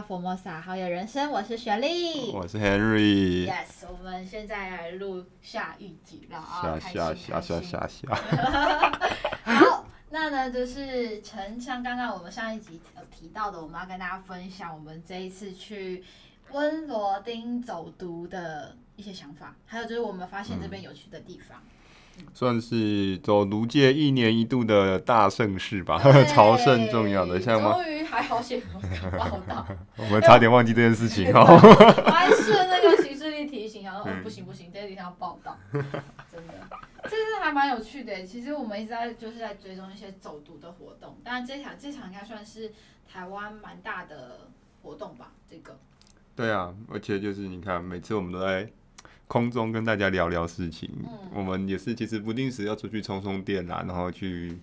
[0.00, 3.46] 佛摩萨好友人生，我是雪莉，我是 Henry。
[3.46, 8.14] Yes，我们现在来录下一集了啊，下下下下下。
[9.44, 16.02] 好，那呢就是陈像刚刚我们上一集有提到的，我们要跟大家分享我们这一次去
[16.52, 21.58] 温罗丁走读的一些想法，还有就是我们发现这边有趣的地方。
[21.58, 21.81] 嗯
[22.34, 27.72] 算是走读界一年一度的大盛事吧， 朝圣重要的，像吗？
[27.74, 29.66] 终于还好险有报道，
[29.96, 31.44] 我们差点忘记这件事情哦。
[32.10, 35.82] 还是那个行事历提醒，然后哦不行不行，这个地方要报道，真
[36.48, 36.54] 的，
[37.04, 38.24] 这是还蛮有趣的。
[38.24, 42.72] 其实我们一直在就是在追踪一些走读的活动，当然这场这场应该算是
[43.10, 44.48] 台湾蛮大的
[44.82, 45.78] 活动吧，这个。
[46.34, 48.68] 对啊，而且就是你看，每次我们都在。
[49.32, 54.58] 空中跟大家聊聊事情，嗯、我们也是其实不定时要出去充充电啦，然后去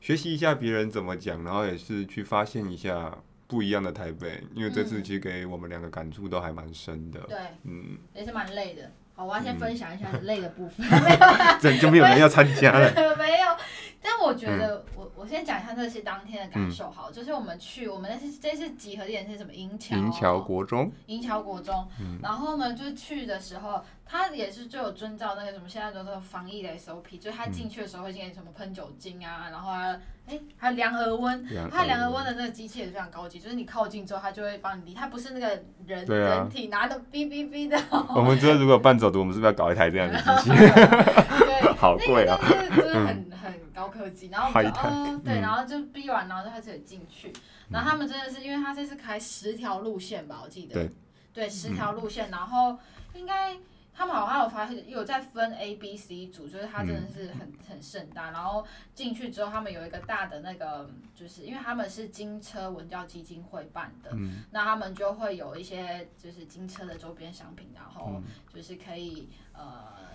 [0.00, 7.20] 学习一下别人怎么讲，然后也是去发现一下不一样的台北，因为这次其实给我们两个感触都还蛮深的。
[7.28, 8.90] 对，嗯，也是蛮累的。
[9.22, 10.84] 好，我要先分享一下累的部分。
[11.62, 12.92] 这就没有人要参加了。
[13.16, 13.56] 没有。
[14.04, 19.52] 但我觉得我，我我先讲一下这些当天的感受好，嗯、就是我们去，我们那次这次集合点是什么？
[19.54, 19.96] 银桥。
[19.96, 20.90] 银桥国中。
[21.06, 21.86] 银桥国中。
[22.00, 23.80] 嗯、然后呢，就是去的时候，
[24.12, 37.82] 他也是就有遵照那个什么现在的这个防疫的 SOP，就是他进去的时候会进行什么喷酒精啊，然后啊，哎，还有量额温，他量额温的那个机器也是非常高级，就是你靠近之后，他就会帮你离，他不是那个人、啊、人体拿的哔哔哔的。
[38.14, 40.50] 我们觉得如果办走读，我们是不是要搞一台这样的机器？
[40.60, 42.38] 对， 好贵啊。
[42.42, 43.62] 那个就是很很。
[43.74, 47.32] 高科技，然后我们就嗯，对，然后就逼完，然后就开始进去。
[47.70, 50.90] 然后他们真的是，因为他这次开十条路线吧，我记得，对，
[51.32, 52.30] 对，十条路线。
[52.30, 52.76] 然后
[53.14, 53.56] 应该
[53.94, 58.30] 他们好像有发现有在分 A、B、C 组，就是他真的是很很盛大。
[58.30, 64.10] 然后进去之后，他们有一个大的那个，就是因为他们是金车文教基金会办的，
[64.50, 68.20] 那他们就会有一些就是金车的周边商品，然后
[68.52, 70.12] 就是可以呃。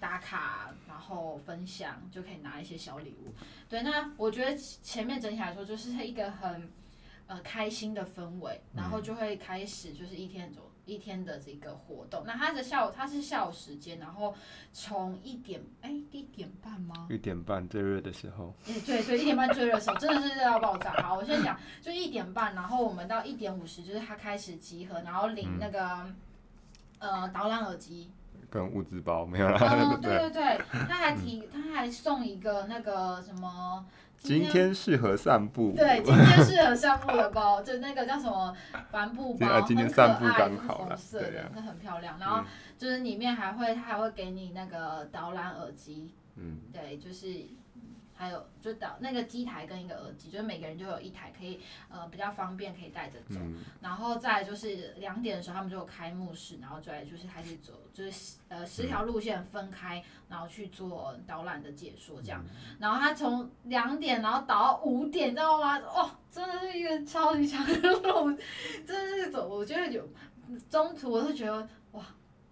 [0.00, 3.34] 打卡，然后分享就可以拿一些小礼物。
[3.68, 6.72] 对，那我觉得前面整体来说就是一个很
[7.26, 12.22] 呃开心的氛围，然后就会开始就是一天走一天的这个活动。
[12.26, 14.34] 那它的下午它是下午时间，然后
[14.72, 17.06] 从一点哎一点半吗？
[17.10, 18.54] 一点半最热的时候。
[18.66, 20.92] 哎对对，一点半最热的时候，真的是热到爆炸。
[21.02, 25.80] 好，我先讲，就一点半，然后我们到一点五十，就是他开始集合，然后领那个、
[26.98, 28.10] 嗯、呃导览耳机。
[28.50, 29.58] 跟物资包没有啦。
[29.94, 33.84] 嗯，对对对，他还提，他还送一个那个什么？
[34.18, 35.72] 今天适合散步。
[35.74, 38.54] 对， 今天适合散步的包，就那个叫什么
[38.90, 42.18] 帆布包，今天散步刚好红色的，那很漂亮。
[42.18, 42.44] 然后
[42.76, 46.10] 就是里面还会，他还会给你那个导览耳机。
[46.36, 46.58] 嗯。
[46.72, 47.26] 对，就是。
[48.20, 51.58] 还有就导那个机台跟一个耳机，就是每个人就有一台，可以
[51.88, 53.40] 呃比较方便，可以带着走。
[53.40, 62.44] 嗯、然后再就是两点的时候，他们就有开幕式，然后再来就是开始走，就是呃十条路线分开，然后去做导览的解说这样。
[62.46, 65.78] 嗯、然后他从两点然后导到五点，知道吗？
[65.78, 68.36] 哦，真的是一个超级长的路，
[68.86, 70.06] 真的是走，我觉得有
[70.68, 72.04] 中途我都觉得哇，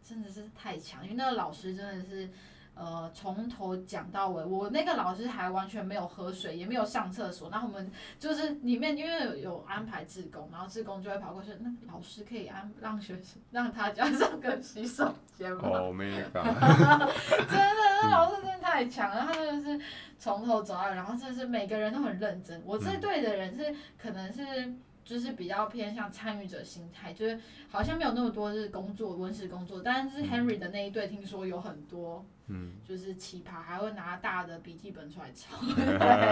[0.03, 2.31] 真的是太强，因为那个老师真的是。
[2.79, 7.51] 呃，从头讲到尾，我那个老师还完全没有喝水，也没有上厕所。
[7.51, 7.91] 然后我们
[8.21, 15.63] 就是里面因为有，有安排志工，然后志工就会跑过去，那老师可以安让学生让他家上个洗手间吗？
[15.75, 16.21] 哦，没有。
[16.31, 19.85] 真的，那老师真的太强了，他真的是
[20.19, 22.63] 从头走到尾，然后真的是每个人都很认真。
[22.65, 24.73] 我这队的人是可能是。
[25.09, 35.57] 就是比较偏向参与者心态，就是好像没有那么多是工作温室工作，但是 Henry 的那一队听说有很多，嗯，就是奇葩，还会拿大的笔记本出来抄，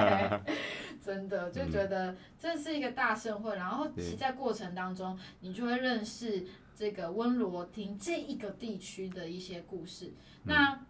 [1.03, 10.13] 真的就觉得这是一个大盛会，然后其在过程当中，你就会认识这个温罗汀这一个地区的一些故事。
[10.43, 10.85] 那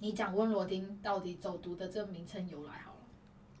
[0.00, 3.06] 你讲温罗汀到底走读的这个名称由来好了，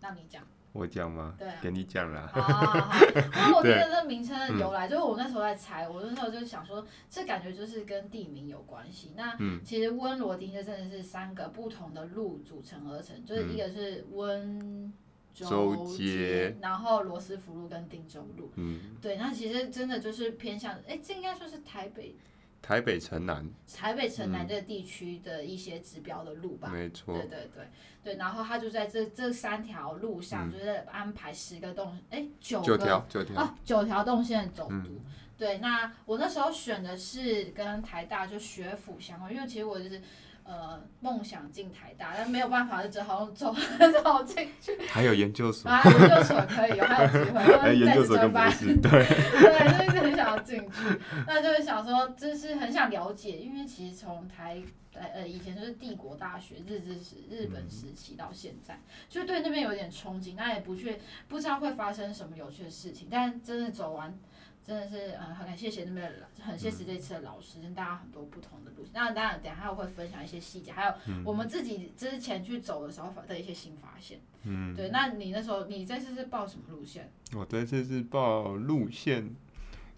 [0.02, 0.46] 那你讲。
[0.76, 1.34] 我讲吗？
[1.38, 2.26] 对、啊，给你讲了。
[2.28, 9.12] 好好好，温罗丁的这个名称的由来，就是我那时候在猜，我那时候就想说，这感觉就是跟地名有关系。
[9.16, 14.92] 那其实温罗丁就真的是三个不同的路组成而成，就是一个是温
[15.32, 18.52] 州街，然后罗斯福路跟汀州路。
[18.56, 22.14] 嗯，对，那其实真的就是偏向，哎，这应该说是台北。
[22.62, 27.64] 台北城南，台北城南这个地区的一些指标的路吧，没错，对对对。
[28.02, 35.00] 对，然后他就在这这三条路上，就是安排十个动，哎，九个，九条，九条，哦，九条动线走读。
[35.38, 40.00] 对，那我那时候选的是跟台大就学府相关，因为其实我就是
[40.44, 43.54] 呃梦想进台大，但没有办法，就只好走
[44.02, 44.78] 走 进去。
[44.88, 47.54] 还有研究所，啊，研究所可以有，还有机会。
[47.58, 54.62] 哎，研究所跟博士，对 对，就一直很想要进去，那就是想说，就是很想了解，因为其实从台。
[54.98, 58.80] 呃以前就是帝国大学日治时日本时期到现在，嗯、
[59.10, 60.98] 就对那边有点憧憬，那也不确
[61.28, 64.18] 不知道会发生什么有趣的事情，但真的走完，
[64.66, 68.90] 真的是嗯很感谢谢那边的老，很谢谢这次的老师，跟大家很多不同的路线。
[68.94, 70.92] 那当然等下我会分享一些细节，还有
[71.24, 74.18] 我们自己之前去走的时候的一些新发现。
[74.42, 77.10] 嗯，对，那你那时候你这次是报什么路线？
[77.34, 79.34] 我这次是报路线，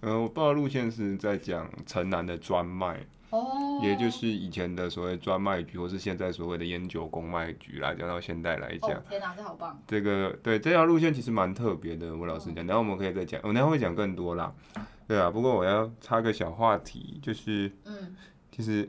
[0.01, 3.07] 呃，我报的路线是在讲城南的专卖。
[3.31, 9.79] 哦，也就是以前的所谓专卖局，或是现在所谓的烟酒公卖局啦，讲到现代来讲，哦，天哪，这好棒！
[9.87, 14.53] 这个对这条路线其实蛮特别的，我老实讲，然后我们可以再讲，我等下会讲更多啦，
[15.07, 18.17] 对啊，不过我要插个小话题，就是，嗯，
[18.51, 18.89] 其实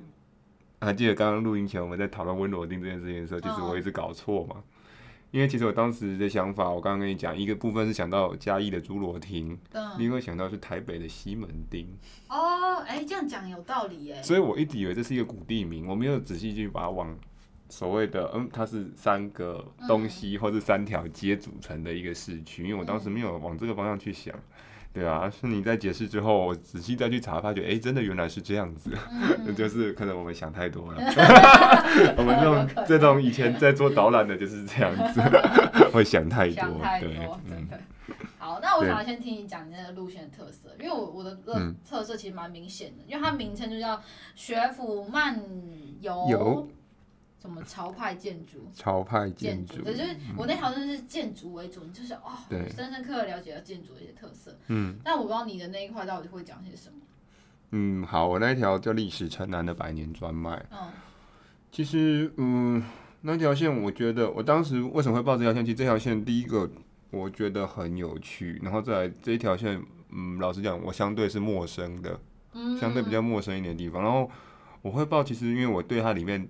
[0.80, 4.56] 还记得刚刚录音前我们在讨论温罗定这件事情的时候，就是我一直搞错嘛。
[5.31, 11.88] 因为其实我当时的想法，我刚刚跟你讲，一个部分是想到嘉义的侏罗亭，嗯，另外想到是台北的西门町。
[12.30, 14.24] 哦，哎，这样讲有道理耶。
[14.24, 17.16] 所以我一直以为这是一个古地名，我没有仔细去把它往
[17.70, 24.34] 所谓的，嗯，它是三个东西或是三条街组成的一个市区，因为我当时没有往这个方向去想。
[24.92, 28.92] 对啊，是你在解释之后，我仔细再去查，发觉哎，真的原来是这样子，
[29.46, 31.00] 嗯、 就是可能我们想太多了。
[32.18, 35.22] 我们这种这种以前在做导览的就是这样子，
[35.94, 36.56] 会想太多。
[36.56, 37.78] 想太多，真的。
[37.78, 41.38] 嗯、好，那我想要先听你讲你那个路线的特色，因为我我的
[41.88, 44.02] 特色其实蛮明显的，因为它名称就叫
[44.34, 45.40] 学府漫
[46.02, 46.68] 游。
[47.42, 48.70] 有什么潮派建筑？
[48.76, 54.58] 潮派建筑，对，就是我那条线是建筑为主，就是哦，深深刻刻了解到建筑的一些特色。
[54.68, 56.96] 嗯，但我不知道你的那一块到底会讲些什么。
[57.72, 60.62] 嗯，好，我那条叫历史城南的百年专卖。
[60.70, 60.90] 嗯，
[61.72, 62.84] 其实，嗯，
[63.22, 65.64] 那条线我觉得，我当时为什么会报这条线？
[65.64, 66.70] 其实这条线第一个
[67.10, 72.20] 我觉得很有趣，然后再来这一条线，嗯，老实讲，我相对是陌生的，
[72.78, 74.04] 相对比较陌生一点的地方。
[74.04, 74.30] 然后
[74.82, 76.46] 我会报，其实因为我对它里面。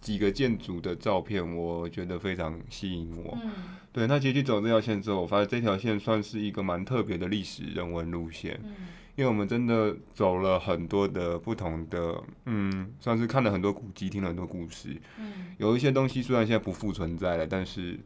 [0.00, 3.36] 几个建筑的照片，我觉得非常吸引我。
[3.44, 3.52] 嗯、
[3.92, 8.58] 对，那其实走这条线之后，我发现这条线算是一个蛮特别的历史人文路线。
[8.64, 8.74] 嗯、
[9.16, 14.96] 因为我们真的走了很多的不同的，嗯，算是看了很多古迹，听了很多故事。
[15.18, 18.00] 嗯、有一些东西虽然现在不复存在了，但是，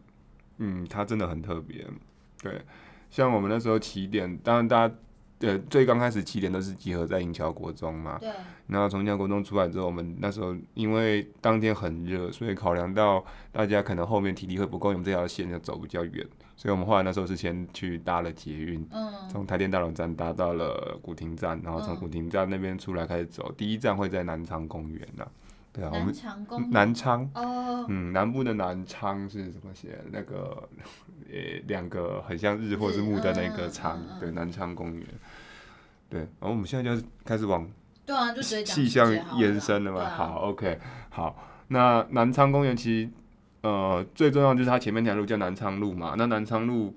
[0.59, 1.87] 嗯，它真的很特别。
[2.43, 2.61] 对，
[3.11, 4.95] 像我们那时候起点，当然大家。
[5.39, 8.19] 对，最刚开始起点都是集合在银桥国中嘛。
[8.19, 8.31] 对。
[8.67, 13.23] 然后从银桥国中出来之后，我们那时候因为当天很热，所以考量到
[13.53, 16.27] 大家可能后面体力会不够，我们这条线就走比较远，
[16.57, 25.27] 所以我们后来那时候是先去搭了捷运，嗯，从台电大楼站搭到了古亭站，然后从古亭站那边出来开始走，第一站会在南昌公园呐。
[25.71, 26.15] 对啊，我们
[26.71, 29.99] 南昌哦，嗯，南部的南昌是怎么写？
[30.13, 30.69] 那个
[31.31, 35.07] 呃，两个很像日或是木的那个昌，对，南昌公园。
[36.09, 37.69] 对，然后我们现在就开始往
[38.07, 40.09] 对啊，就气象延伸了嘛。
[40.09, 40.79] 好，OK，
[41.11, 41.37] 好。
[41.69, 43.11] 那南昌公园其实
[43.63, 46.15] 呃最重要就是它前面那条路叫南昌路嘛。
[46.17, 46.97] 那南昌路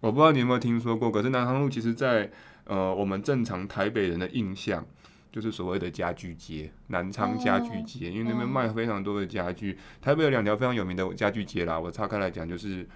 [0.00, 2.30] 我不知道你有没有听说过，可是南昌路其实在
[2.64, 4.84] 呃我们正常台北人的印象。
[5.32, 9.76] 就是所谓的家具街，南昌家具街，因为那边卖非常多的家具。
[10.00, 12.88] 台北有两条非常有名的家具街啦，我岔开来讲，就是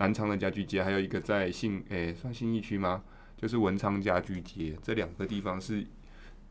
[0.00, 3.02] 南昌的家具街，还有一个在信，诶、欸，算信义区吗？
[3.36, 5.86] 就是文昌家具街，这两个地方是，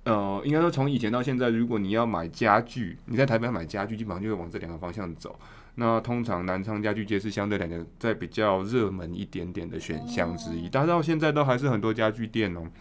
[0.04, 5.40] 呃，应该说从以前到现在，如果你要买家具，你在台北买家具，基本上就会往这两个方向走。
[5.76, 12.72] 那通常南昌家具街是相对来讲在比较热门一点点的选项之一，但是到现在都还是很多家具店哦、喔，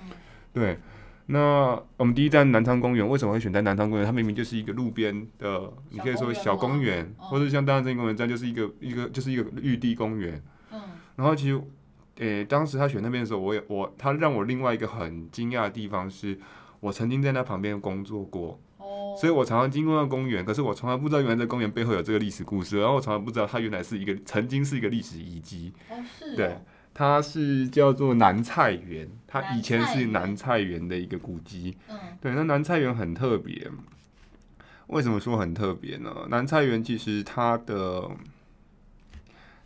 [0.52, 0.78] 对。
[1.30, 4.06] 那我们第一站南昌公园为什么会选在南昌公园？
[4.06, 10.42] 它明明就是一个路边的，你可以说小公园，或者像大安森林公园这样就是一个一个就是一个绿地公园。
[11.18, 11.22] 嗯。
[11.22, 11.60] 然后其实，
[12.16, 16.38] 诶、欸，当时他选那边的时候，我也我他让我另外一个很惊讶的地方是，
[16.80, 18.58] 我曾经在那旁边工作过。
[18.78, 19.14] 哦。
[19.20, 25.74] 所以我常常经过那公园，可是我从来不知道原来这公园背后有这个历史故事，然后我从来不知道它原来是一个曾经是一个历史遗迹。
[25.90, 26.34] 哦，是。
[26.34, 26.56] 对。
[26.94, 31.76] 它是叫做南菜园，它以前是南菜园的一个古迹。
[31.88, 33.70] 嗯，对，那南菜园很特别。
[34.88, 36.12] 为什么说很特别呢？
[36.28, 38.10] 南菜园其实它的，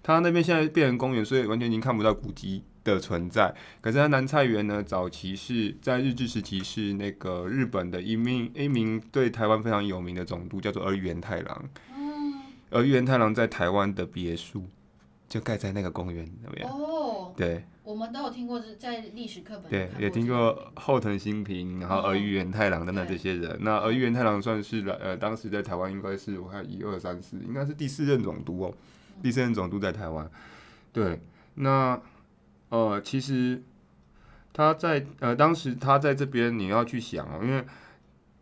[0.02, 3.54] 它那边现在变成公园，所以完全已经看不到古迹的存在。
[3.80, 11.64] 可是它南菜园呢，早期是在日治时期是那个日本的一名一名对台湾非常有名的总督，叫做儿玉源太郎。
[11.96, 12.34] 嗯，
[12.70, 14.64] 儿玉源太郎在台湾的别墅。
[15.28, 16.68] 就盖在那个公园那边。
[16.68, 23.50] 哦，对，我们都有听过，在历史课本对，也听过后藤新平，然后儿玉源太郎等等这些人。
[23.50, 28.74] 哦、那儿玉源太郎算是呃，当时在台湾应该是我看一二三四，应该是第四任总督哦，
[29.22, 30.28] 第三任总督在台湾。
[30.92, 31.20] 对，
[31.54, 32.00] 那
[32.68, 33.62] 呃，其实
[34.52, 37.64] 他在呃当时他在这边，你要去想哦，因为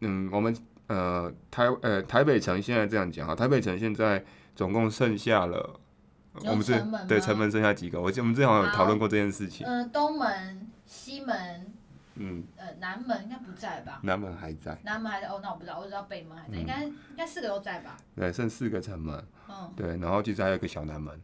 [0.01, 0.57] 嗯，我们
[0.87, 4.25] 呃台呃台北城现在这样讲啊，台北城现在
[4.57, 5.79] 总共剩下了。
[6.45, 8.01] 我们是对城门剩下几个？
[8.01, 9.67] 我我们之前好像有讨论过这件事情。
[9.67, 11.67] 嗯、呃，东门、西门，
[12.23, 13.99] 嗯，呃，南门应该不在吧？
[14.03, 14.79] 南门还在。
[14.85, 17.97] 南门还在哦，那我不知道，我知道北门还在，嗯、应该应该四个都在吧？
[18.15, 19.25] 对，剩四个城门。
[19.49, 19.73] 嗯。
[19.75, 21.19] 对，然后其实还有一个小南门。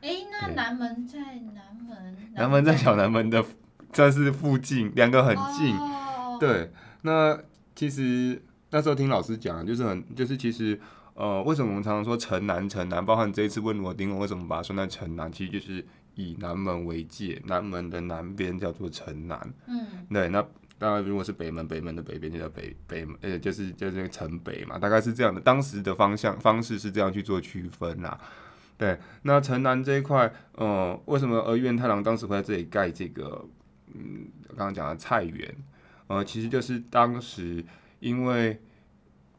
[0.00, 2.16] 哎、欸，那南门在南门。
[2.34, 3.44] 南门在小南门的
[3.92, 5.76] 这是附近，两个很近。
[5.76, 6.72] 哦、对，
[7.02, 7.38] 那
[7.76, 10.80] 其实那时候听老师讲，就是很，就是其实。
[11.14, 13.04] 呃，为什么我们常常说城南城南？
[13.04, 15.32] 包含这一次问罗丁，我为什么把它说在城南？
[15.32, 15.84] 其实就是
[16.18, 19.54] 以南门为界，南门的南边叫做城南。
[19.66, 20.28] 嗯，对。
[20.28, 20.44] 那
[20.76, 25.40] 当然，如果是北门，北门的北边就叫北北门，呃，就是就是城北嘛，大概是这样的。
[25.40, 28.20] 当时的方向方式是这样去做区分啦。
[28.76, 33.46] 对，那城南这一块，呃，为什么儿玉源太郎当时会在这里盖这个？
[33.94, 35.56] 嗯，刚刚讲的菜园，
[36.08, 37.64] 呃，其实就是当时
[38.00, 38.60] 因为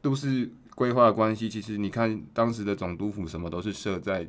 [0.02, 0.50] 都市。
[0.76, 4.26] 规划的关系，其实你看当时的总督府什么都是设在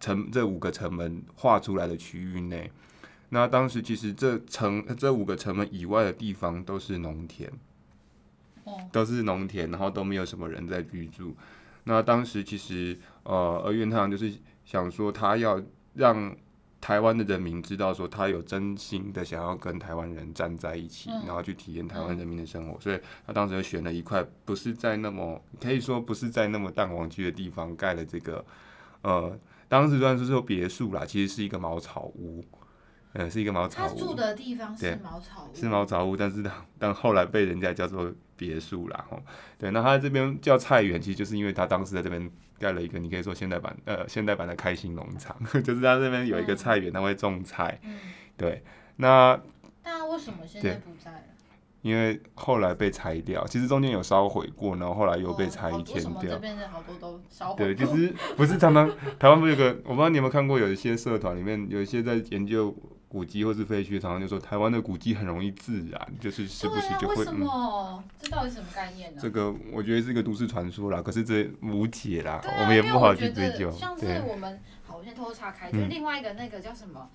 [0.00, 2.70] 城这五个城门画出来的区域内。
[3.30, 7.52] 那当时其实这城这五个城门以外的地方都是农田，
[8.90, 11.36] 都是农田，然后都没有什么人在居住。
[11.84, 14.32] 那当时其实呃，儿玉源太郎就是
[14.64, 15.62] 想说他要
[15.94, 16.36] 让。
[16.80, 28.44] 台湾的人民知道说他有真心的想要跟台湾人站在一起，然后去体验台湾人民的生活，所以他当时就选了一块不是在那么可以说不是在那么淡黄区的地方盖了这个，
[29.02, 29.36] 呃，
[29.68, 32.44] 当时算是说别墅啦，其实是一个茅草屋，
[33.12, 33.88] 嗯，是一个茅草屋。
[33.88, 36.44] 他住的地方是茅草屋，是茅草屋，但是
[36.78, 39.22] 但后来被人家叫做别墅啦，吼，
[39.58, 42.30] 对，那他这边叫菜园，其实就是因为他当时在这边。
[42.60, 47.78] 盖了一个，你可以说现代版，呃，现代版的开心农场， 就是他这边有一个菜园，他会种菜。
[47.84, 47.96] 嗯、
[48.36, 48.64] 对，
[48.96, 49.40] 那
[49.84, 51.22] 那为什么现在不在了？
[51.82, 56.30] 因为后来被拆掉，其实中间有烧毁过，然后后来又被拆迁掉。
[56.30, 57.56] 这边的好多都烧毁？
[57.56, 62.74] 对，就是不是常常台湾不是有个，我不知道你有没有看过，有一些社团里面有一些在研究。
[63.10, 67.14] 古迹或是废墟，常常就说台湾的古迹很容易自燃，就是时不时就会。
[67.14, 67.48] 为什么？
[67.50, 69.18] 嗯、这到底是什么概念呢？
[69.18, 73.70] 这个我觉得是一个都市传说啦，可是这无解啦，啊、我们也不好去追究。
[73.70, 77.08] 像是我们，好，我先偷偷岔开，就是另外一个那个叫什么，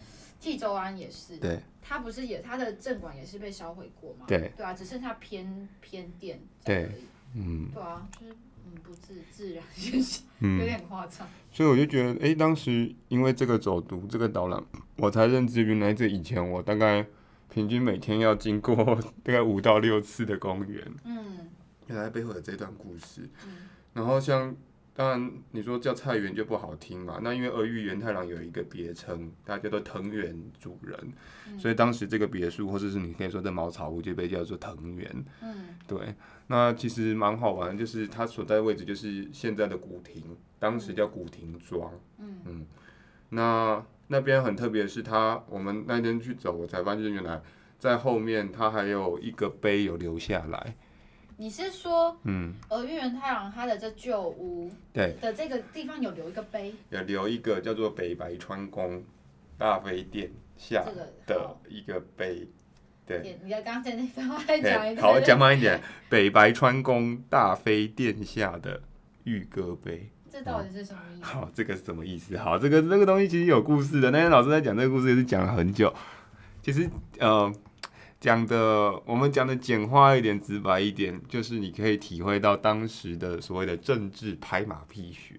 [0.43, 4.25] 纪州庵也是，对，他不是也它的镇馆也是被烧毁过吗？
[4.27, 6.91] 对，对啊，只剩下偏偏殿对，
[7.33, 8.73] 嗯，对啊，就是嗯。
[8.83, 11.25] 不自自然，现象有点夸张。
[11.51, 14.62] 所以我就觉得，哎、欸，当时因为这个走读，这个导览，
[14.97, 17.05] 我才认知原来这以前我大概
[17.50, 18.75] 平均每天要经过
[19.23, 20.91] 大概五到六次的公园。
[21.05, 21.51] 嗯，
[21.88, 23.29] 原来背后有这段故事。
[23.45, 24.53] 嗯，然后像
[24.95, 30.95] 当然你说叫菜园就不好听嘛，那因为儿玉源太郎有一个别称，他叫做藤原主人，
[31.47, 35.25] 嗯、所以当时这个别墅或者是你可以说这茅草屋就被叫做藤原。
[35.41, 36.13] 嗯，对。
[36.45, 41.91] 那其实蛮好玩，就是它所在位置就是现在的古亭，当时叫古亭庄。
[42.19, 42.65] 嗯嗯，
[43.29, 47.41] 那那边很特别的是它，我们那天去走，我才发现原来
[47.79, 50.75] 在后面它还有一个碑有留下来。
[51.37, 59.03] 你是说，嗯，儿玉源太郎他的这旧屋对的这个地方有留一个碑，有留一个叫做北白川宫
[59.57, 60.83] 大妃殿下
[61.25, 62.47] 的一个碑。
[63.05, 65.01] 对，你刚刚在那段话再讲一遍。
[65.01, 65.81] 好，讲慢一点。
[66.09, 68.81] 北白川宫大妃殿下的
[69.25, 71.25] 玉歌碑，这到底是什么意思？
[71.25, 72.37] 好，这个是什么意思？
[72.37, 74.09] 好，这个这个东西其实有故事的。
[74.11, 75.93] 那天老师在讲这个故事也是讲了很久。
[76.61, 77.53] 其实，呃，
[78.23, 85.37] 讲的我们讲的简化一点、直白一点，就是你可以体会到当时的所谓的政治拍马屁学。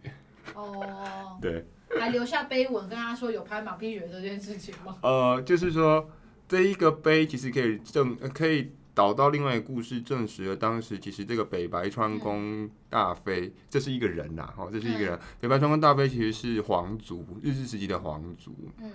[0.54, 1.38] 哦。
[1.40, 1.64] 对。
[1.98, 4.98] 还留下碑文跟他说有拍马屁学这件事情吗？
[5.02, 6.10] 呃，就是说。
[6.46, 15.18] 这一个碑其实可以证，可以导到另外一个故事，证实了当时其实这个北白川宫大妃，这是一个人呐，哦，这是一个人。
[15.40, 18.54] 北白川宫大妃其实是皇族，日治时期的皇族。
[18.78, 18.90] 嗯，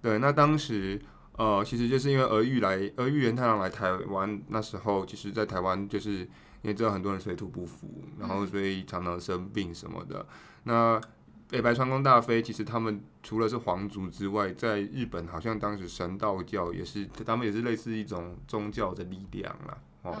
[0.00, 0.98] 对，那当时
[1.40, 6.28] 呃，其实就是因为儿玉来，儿玉源太郎来台湾那时候，其实在台湾就是因
[6.64, 10.26] 为知道很多人水土不服，然后所以常常生病什么的。
[10.64, 11.00] 那
[11.48, 19.78] 北白川宫大妃其实他们除了是皇族之外，在日本好像当时神道教也是，他们也是类似一种宗教的力量啦。
[20.02, 20.14] 哦，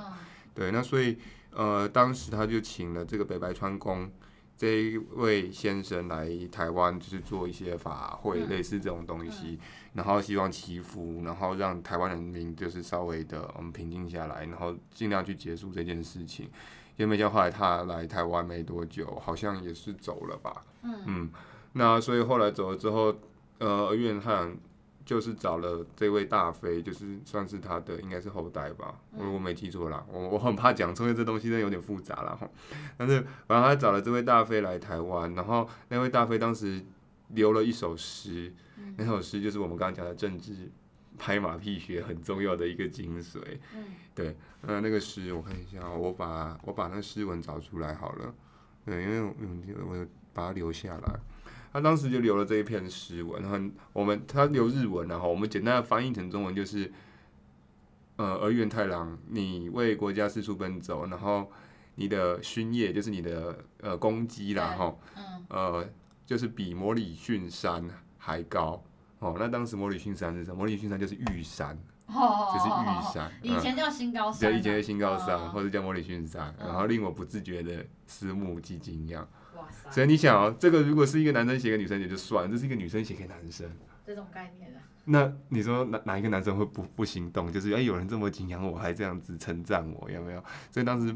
[0.54, 1.18] 对，那所以
[1.50, 4.10] 呃，当时他就请了这个北白川宫
[4.60, 9.58] 这一位先生来台湾，就是做一些法会，类似这种东西，
[9.94, 16.46] 然后希望祈福，然后让台湾人民就是稍微的我们平静下来，然后尽量去结束这件事情。
[16.98, 20.62] 因为后来他来台湾没多久，好像也是走了吧？
[20.82, 21.30] 嗯，
[21.72, 23.14] 那所以后来走了之后，
[23.56, 24.54] 呃，岳元太郎
[25.10, 32.48] 就是找了这位大飞，就是算是他的应该是后代吧，我我没记错啦，我我很怕讲错，因为这东西真的有点复杂啦哈。
[32.96, 36.80] 但是反正他找了这位大飞来台湾，然后那位大飞当时
[37.30, 38.52] 留了一首诗，
[38.96, 40.70] 那首诗就是我们刚刚讲的政治。
[41.18, 43.40] 拍马屁学很重要的一个精髓，
[43.74, 48.34] 嗯，对，那，那个诗我看一下，我把我把那诗文找出来好了，
[48.86, 49.34] 对，因为我
[49.90, 51.20] 我把它留下来，
[51.72, 56.92] 他当时就留了这一篇诗文，很我们他留日文，然后我们简单的翻译成中文就是，
[58.16, 61.50] 呃，而原太郎，你为国家四处奔走，然后
[61.94, 65.88] 你的勋业就是你的呃功绩啦，哈，嗯，呃，
[66.26, 68.82] 就是比摩里逊山还高。
[69.20, 70.56] 哦，那当时摩里逊山是什么？
[70.56, 73.30] 摩里逊山就是玉山，哦、就是玉山。
[73.42, 74.50] 以前叫新高山。
[74.50, 79.28] 对，以前叫新高山，哦、或者叫摩里逊山，然后令我不自觉的思慕及敬仰。
[79.90, 83.68] 所以你想哦，这个如果是一个男生写给女生也就算了，这是一个女生写给男生。
[84.06, 84.80] 这种概念啊。
[85.04, 87.52] 那你说哪哪一个男生会不不心动？
[87.52, 90.44] 就是哎，有人这么敬仰我，还这样子称赞我，有没有？
[90.70, 91.14] 所以当时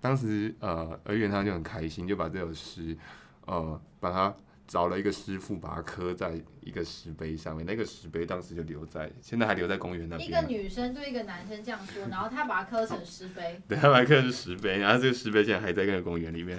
[0.00, 2.96] 当时呃，而元他就很开心，就把这首诗
[3.44, 4.34] 呃把它。
[4.66, 7.64] 找了一个师傅，把它刻在一个石碑上面。
[7.64, 10.28] 那个石碑当时就留在，现在还留在公园那边。
[10.28, 13.60] 一个女生对一个男生这样说，然后他把它刻成石碑。
[13.68, 16.58] 对，他把它刻成石碑，然后这个石碑现在还在那个公园里面。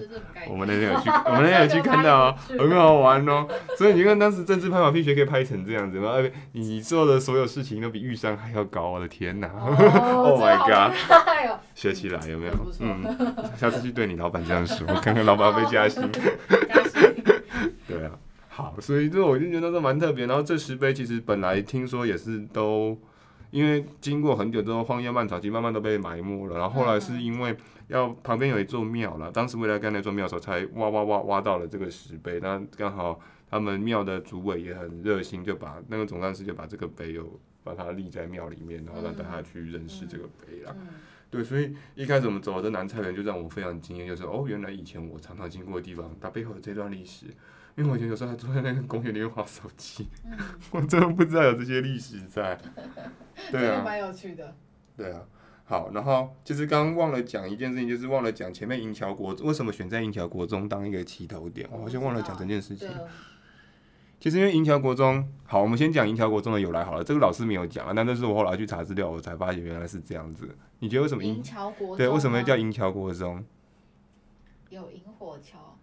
[0.49, 3.47] 我们那天有去，我们那天有去 看到，哦很好玩哦。
[3.77, 6.13] 所以你看，当时政治拍马屁学可以拍成这样子吗？
[6.53, 9.49] 你做的所有事情都比玉山还要高，我的天哪！
[9.57, 10.95] Oh my god！
[11.75, 12.53] 学起来有没有？
[12.79, 16.09] 嗯，下次去对你老板这样说，看看老板会加薪。
[18.57, 20.25] 好，所以这我就觉得这蛮特别。
[20.25, 22.97] 然后这石碑其实本来听说也是都，
[23.51, 26.57] 因为经过很久之后荒烟蔓草，其实慢慢都被埋没了。
[26.57, 27.55] 然后后来是因为
[27.87, 32.39] 要旁边有一座庙了，当时为了盖那座庙的时候，才挖挖挖挖到了这个石碑。
[32.39, 40.75] 那刚好他们庙的主委也很热心，就把那个总干事就把这个碑又把它立在庙里面，然后让大家去认识这个碑了。
[41.29, 47.27] 对，所以一开始我们走的南菜园就让我非常惊艳，就是哦，原来以前我常常经过的地方，它背后有这段历史。
[47.77, 50.35] 因为我以前有时候还坐在那个公园里面滑手机，嗯、
[50.71, 52.59] 我真的不知道有这些历史在。
[53.51, 54.55] 对啊，蛮有趣的。
[54.95, 55.21] 对啊，
[55.63, 62.89] 好，然后就是刚刚忘了讲一件事情，就是忘了讲前面银桥国为什么选在银桥国中当一个起头点，我好像忘了讲这件事情。
[64.19, 67.03] 其实因为银桥国中，好，我们先讲银桥国中的由来好了。
[67.03, 70.49] 这个老师没有讲啊，但这是我后来去查资料，我才发现原来是这样子。
[70.79, 71.97] 你觉得为什么银桥国中？
[71.97, 73.45] 对，为什么叫银桥国中？
[74.69, 75.77] 有萤火桥。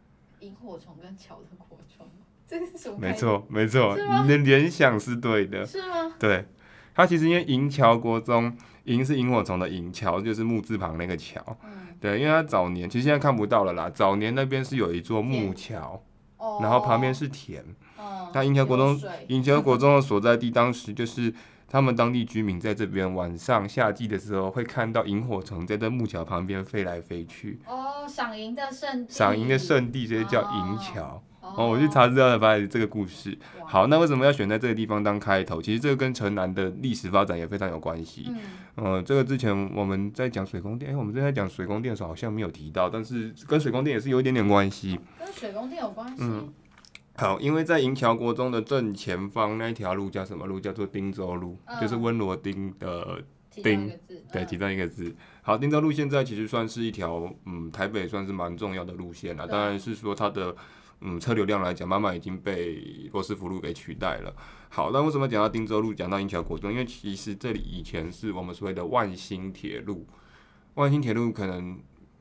[0.44, 2.07] 萤火虫跟桥的火虫，
[2.46, 2.98] 这个是什么？
[2.98, 5.64] 没错，没错，你的联想是对的。
[5.66, 6.14] 是吗？
[6.18, 6.46] 对，
[6.94, 11.40] 它其实因为银桥国中，银是萤火虫的银，桥就是木字旁那个桥。
[11.64, 11.88] 嗯。
[12.00, 16.02] 对，因为它早年其实现在看不到了啦，早年那边是有一座木桥，
[16.37, 17.64] 哦、然后旁边是田。
[17.96, 18.30] 哦。
[18.35, 21.33] 那银桥国中，银 桥国中的所在地当时就是。
[21.74, 27.58] 他们当地居民在这边晚上夏季的时候，会看到萤火虫在这木桥旁边飞来飞去。
[27.66, 29.12] 哦，赏萤的圣地。
[29.12, 31.20] 赏萤的圣地，所以叫银桥。
[31.40, 33.37] 哦，我去查资料才发现这个故事。
[33.66, 35.60] 好，那为什么要选在这个地方当开头？
[35.60, 38.26] 其实这个跟城南的历史发展也非常有关系。
[38.28, 38.38] 嗯。
[38.76, 45.00] 呃，这个之前我们在讲水宫殿，哎，我们之前在讲水宫殿的时候好像没有提到，但是跟水宫殿也是有一点点关系。
[45.18, 46.18] 跟水宫殿有关系。
[46.20, 46.52] 嗯。
[47.16, 50.59] 好，因为在银桥国中的正前方那一条路叫什么路？
[50.59, 53.22] 叫做汀州路，嗯、就是温罗丁的
[53.62, 53.88] 丁，
[54.33, 55.09] 对，其中一个字。
[55.09, 59.46] 嗯、好，汀州路现在其实算是一条，嗯，台北算是蛮重要的路线了。
[59.46, 60.57] 当然是说它的，
[61.03, 64.35] 嗯，车流量来讲，慢慢已经被罗斯福路给取代了。
[64.68, 66.72] 好，那为什么讲到汀州路，讲到银桥国中？
[66.72, 70.05] 因为其实这里以前是我们所谓的万兴铁路。
[70.74, 71.79] 万兴铁路可能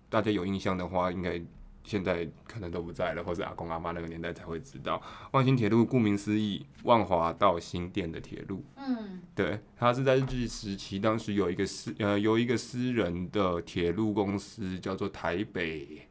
[0.07, 1.41] 大家有印象的话，应该。
[1.83, 5.01] 现在可能都不在了，或者阿公阿妈那个年代才会知道。
[5.31, 8.63] 万兴铁路顾名思义，万华到新店的铁路。
[8.77, 16.07] 嗯，对，它是在日治时期，当时有一个私呃由一个私人的铁路公司叫做台北，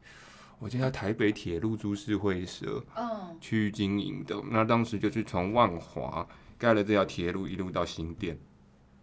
[0.59, 4.39] 我记得台北铁路株式会社，嗯，去经营的。
[4.51, 8.37] 那当时就是从万华盖了这条铁路，一路到新店。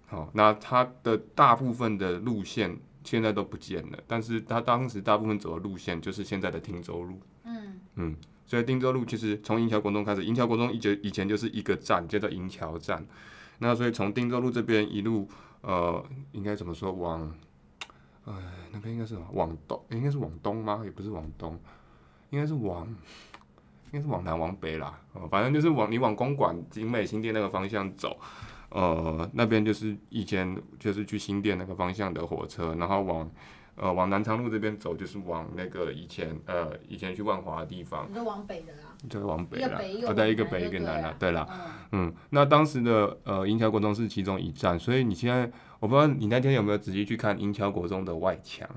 [0.07, 2.79] 好，那它的大部分的路线。
[3.11, 7.19] 现在都不见了，但是他当时大部分走的路线就是现在的汀州路。
[7.43, 8.15] 嗯嗯，
[8.47, 13.05] 所以汀州路其实从银桥国中开始，银桥国中以前以前就是一个站，叫做银桥站。
[13.59, 15.29] 那所以从汀州路这边一路，
[15.63, 17.35] 呃，应该怎么说往，
[18.27, 20.83] 呃，那边应该是往东，应该是往东吗？
[20.85, 21.59] 也不是往东，
[22.31, 22.87] 应该是往，
[23.91, 28.17] 应该是往南往北啦，哦，反正就是往你往公馆、景美、新店那个方向走，
[28.71, 33.31] 呃，那边就是以前就是去新店那个方向的火车，然后往
[33.77, 38.07] 呃往南昌路这边走，就是往那个以前呃以前去万华的地方。
[38.09, 38.79] 你就往北的啦。
[39.09, 41.49] 就是往北啦，哦，对，一个北一个南啦，对啦，
[41.93, 48.69] 嗯，那当时的呃银桥国中是其中一站，所以你现在我不知道你那天有没有仔细去看银桥国中的外墙。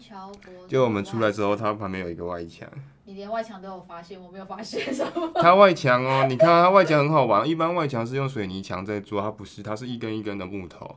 [0.00, 2.66] 银桥国，就我们出来之后，它旁边有一个外墙。
[3.04, 5.30] 你连外墙都有发现，我没有发现什么？
[5.42, 10.96] 它外墙哦，你看它外墙很好玩，一般外墙是用水泥墙在做，它不是，它是一根一根的木头。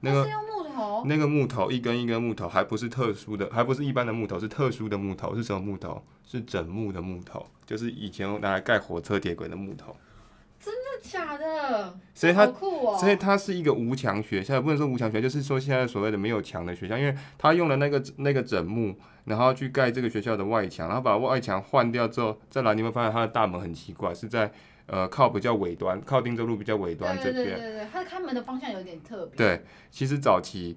[0.00, 1.04] 那个是用木头。
[1.06, 5.36] 那个木头一根一根木头，还不是特殊的，还不是一般的木头，是特殊的木头。
[5.36, 6.02] 是什么木头？
[6.24, 9.94] 是整木的木头，就是以前拿来盖火车铁轨的木头。
[11.00, 11.98] 假的？
[12.14, 24.50] 所以它，哦、所以它是一个无墙学校，也不能说无墙学校，就是说现在所谓的没有墙的学校，因为它用了那个那个枕木，然后去盖这个学校的外墙，然后把外墙换掉之后再来，你会发现它的大门很奇怪，是在
[24.86, 27.34] 呃靠比较尾端，靠汀州路比较尾端这边。
[27.34, 29.36] 对对对对对，它的开门的方向有点特别。
[29.36, 30.76] 对，其实早期。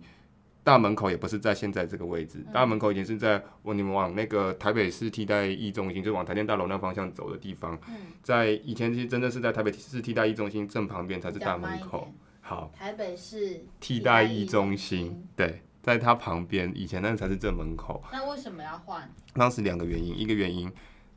[0.64, 7.78] 大门口也不是在现在这个位置，大门口已经是在我你们往那个台北市替代役中心，就往台电大楼那方向走的地方。
[8.22, 12.14] 在以前其实真的是在台北市替代役中心正旁边才是大门口。
[12.40, 18.02] 好，台北市替代役中心，对，在它旁边，以前那才是正门口。
[18.12, 19.10] 那为什么要换？
[19.34, 20.72] 当时两个原因，一个原因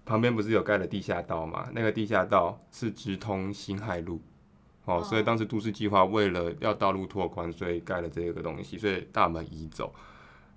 [0.04, 1.68] 旁边不是有盖了地下道嘛？
[1.72, 4.20] 那个地下道是直通新海路。
[4.86, 9.92] 哦，所以当时都市计划为了要道路拓宽，所以盖了这个东西，所以大门移走。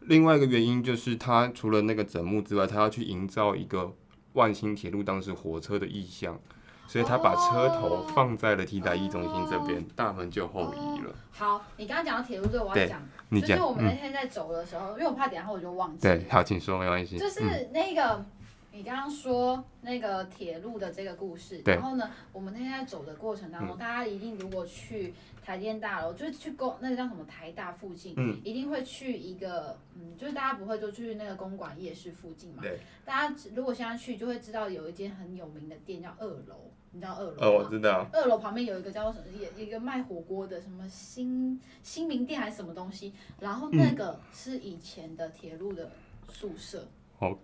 [0.01, 3.91] 另外一个原因就是，它除了那个枕木之外，它要去营造一个
[4.33, 6.39] 万新铁路当时火车的意象，
[6.87, 11.13] 所以他把车头放在了替代役中心这边，大门就后移了。
[11.31, 16.03] 好，你刚刚讲到铁路这个，我要讲，就是我们那天在走的时候，因为我怕等下我就忘记。
[16.03, 17.17] 对，好，请说，没关系。
[17.17, 18.23] 就是那个。
[18.71, 32.63] 你刚刚说那个铁路的这个故事，然后呢，我们那天在走的过程当中，大家一定如果去台电大楼，就是去公那个叫什么台大附近，一定会去一个，嗯，就是大家不会就去那个公馆夜市附近嘛。
[33.03, 37.37] 大家如果现在去，就会知道有一间很有名的店叫二楼，你知道二楼吗？
[37.41, 38.07] 哦，我知道。
[38.13, 39.25] 二楼旁边有一个叫什么，
[39.57, 45.89] 一一个卖火锅的，什么新新民店还是什么东西，然后那个是以前的铁路的
[46.31, 46.87] 宿舍。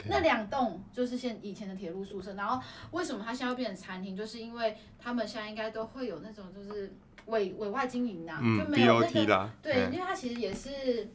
[0.08, 2.62] 那两栋就是现以前的铁路宿舍，然后
[2.92, 4.16] 为什么它现在会变成餐厅？
[4.16, 6.94] 就是因为他们现在应该都会有那种就是
[7.26, 11.10] 委委外经营呐、啊，嗯、就没有那个对，嗯、因为它其实也是，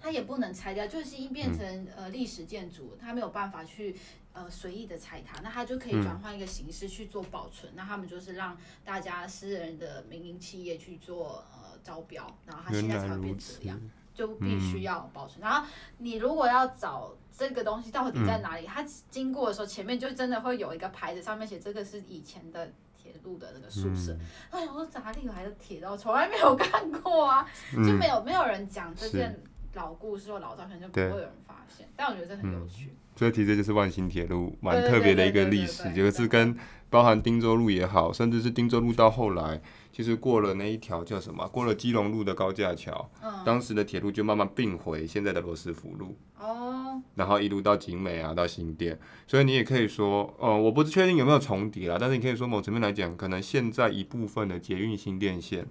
[0.00, 3.94] 它也不能拆掉，就是已经变成、嗯、呃历史建筑，它没有办法去
[4.32, 7.72] 呃随意的拆它，那它就可以转换一个形式去做保存。
[7.72, 13.80] 嗯、那他们就是让大家私人的民营企业去做呃招标，然后它现在才会变这样。
[14.16, 15.40] 就必须要保存。
[15.40, 24.16] 嗯、然后你如果要找这个东西到底在哪里，嗯、它经过的时候，前面就真的会有一个牌子，上面写这个是以前的铁路的那个宿舍。
[24.50, 29.38] 哎我说哪里有来的铁道，从来没有看过啊， 嗯、就没有没有人讲这件
[29.74, 31.86] 老故事或老照片，就不会有人发现。
[31.94, 32.94] 但我觉得这很有趣。
[33.14, 36.56] 所以其实就是万兴铁路蛮特别的一个历史，就是跟
[36.88, 39.60] 包含汀州路也好，甚至是汀州路到后来。
[39.96, 41.48] 其实过了那一条叫什么？
[41.48, 46.14] 过了基隆路的高架桥，嗯、当时的铁路就慢慢并回现在的罗斯福路。
[46.38, 47.00] 哦。
[47.14, 55.66] 然后一路到景美啊，到新店，所以你也可以说，哦、呃，我不是确定有没有重叠啦，但是你可以说某层面来讲，可能现在一部分的捷运新店线，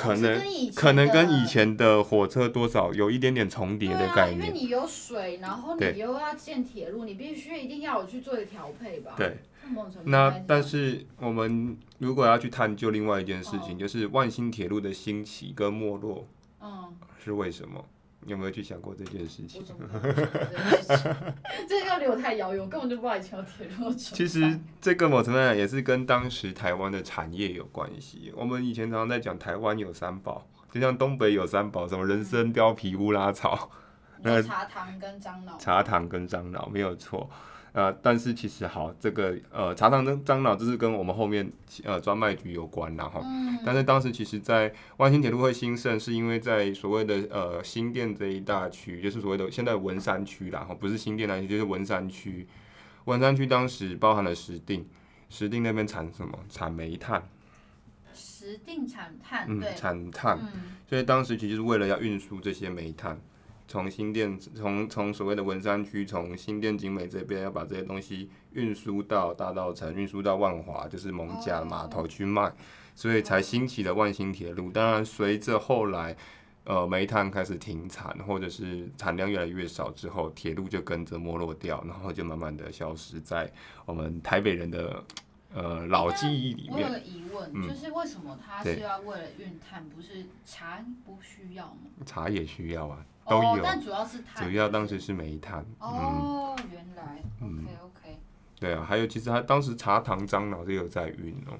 [0.00, 0.42] 可能
[0.74, 4.42] 可能跟以前的火车多少有一点点重叠的概念。
[4.42, 9.12] 啊、因为你有水，然后你又要建铁路，你必须一定要有去做一个调配吧？
[9.16, 9.36] 对。
[10.04, 16.26] 那但是我们如果要去探究另外一件事情，就是万新铁路的兴起跟没落，
[16.60, 17.84] 嗯，是为什么？
[18.26, 19.64] 有没有去想过这件事情？
[21.68, 23.90] 这个离我太遥远，我根本就不知道以前有铁路。
[23.94, 28.32] 其实这个某程度上也是跟当时台湾的产业有关系。
[28.36, 33.70] 我们以前常常在讲台湾有三宝，就像东北有三宝，什么人参、貂皮、乌拉草。
[34.22, 35.58] 那茶糖跟樟脑。
[35.58, 37.28] 茶糖跟樟脑没有错。
[37.72, 41.48] 呃，但是其实好，这个呃，茶糖跟樟脑这是跟我们后面
[41.84, 52.44] 呃专卖局有关然后，嗯、但是当时其实，在万兴铁路会兴盛，是因为在所谓的呃新店这一大区，就是所谓的现在文山区啦，哈，不是新店那区，就是文山区。
[53.04, 54.84] 文山区当时包含了石碇，
[55.28, 56.36] 石碇那边产什么？
[56.48, 57.22] 产煤炭。
[58.12, 60.36] 石碇产炭，嗯，对产炭。
[60.42, 63.16] 嗯、所以当时其实是为了要运输这些煤炭。
[63.70, 72.52] 从新店，从从所谓的文山区，从新店景美这边要把这些东西运输到大道城，运输到万华，就是艋舺码头去卖，
[72.96, 74.72] 所以才兴起了万新铁路。
[74.72, 76.16] 当然，随着后来，
[76.64, 83.48] 呃煤炭开始停产，或者是产量越来越少之后，铁路就跟着没落掉，然后就慢慢的消失在
[83.86, 85.04] 我们台北人的
[85.54, 86.74] 呃老记忆里面。
[86.74, 91.82] 我有个疑问，嗯、就是为什么他是要为了运碳，不是茶不需要吗？
[92.04, 95.64] 茶也需要啊，都有，哦、但主要是碳，主要当时是煤炭。
[95.78, 98.18] 哦，嗯、原来，OK OK。
[98.58, 101.56] 对啊，还有其实他当时茶糖樟脑是有在运哦，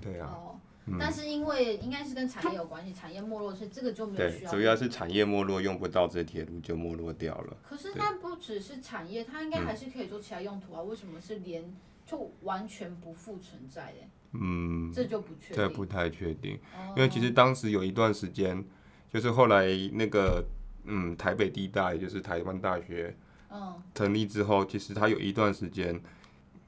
[0.00, 0.28] 对啊。
[0.32, 0.58] 哦
[0.98, 4.50] 但是因为应该是跟产业有关系，产业没落，所以这个就没有需要。
[4.50, 7.56] 对，主要是产业没落，用不到这铁路就没落掉了。
[7.62, 10.82] 可是它不只是产业，它应该还是可以做其他用途啊？
[10.82, 11.72] 为什么是连
[12.04, 13.98] 就完全不复存在的？
[14.32, 15.56] 嗯，这就不确定。
[15.56, 16.58] 这不太确定，
[16.96, 18.64] 因为其实当时有一段时间，
[19.08, 20.44] 就是后来那个
[20.84, 23.16] 嗯台北地大，也就是台湾大学，
[23.50, 26.00] 嗯，成立之后，其实它有一段时间。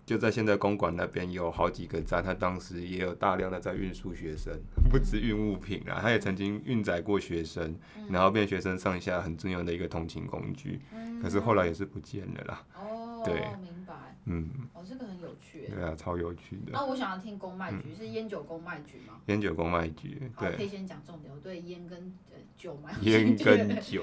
[0.07, 4.53] 就在现在公馆那边有好几个站，它当时也有大量的在运输学生，
[4.93, 7.75] 不止运物品啊，它也曾经运载过学生，
[8.11, 10.79] 然后变学生上下很重要的一个通勤工具。
[11.23, 12.63] 可是后来也是不见了啦。
[12.79, 13.95] 哦，对，明白。
[14.27, 15.69] 嗯，哦，这个很有趣。
[15.69, 16.73] 对啊，超有趣的。
[16.73, 19.15] 那我想要听公卖局，是烟酒公卖局吗？
[19.27, 20.53] 烟酒公卖局，对。
[20.53, 22.13] 可以先讲重点，我对烟跟
[22.57, 22.95] 酒蛮。
[23.03, 24.03] 烟跟酒，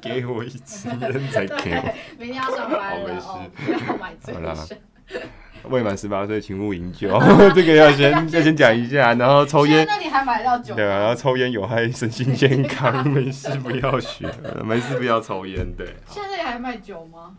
[0.00, 1.94] 给我一支 烟再给我。
[2.18, 4.78] 明天要上班了哦，不要买醉生。
[5.70, 7.08] 未满十八岁，请勿饮酒。
[7.54, 9.84] 这个要先要先讲一下，然后抽烟。
[9.86, 10.76] 那你还买到酒？
[10.76, 14.30] 对啊，然后抽烟有害身心健康，没事不要学，
[14.64, 15.74] 没事不要抽烟。
[15.74, 15.96] 对。
[16.06, 17.36] 现在还卖酒吗？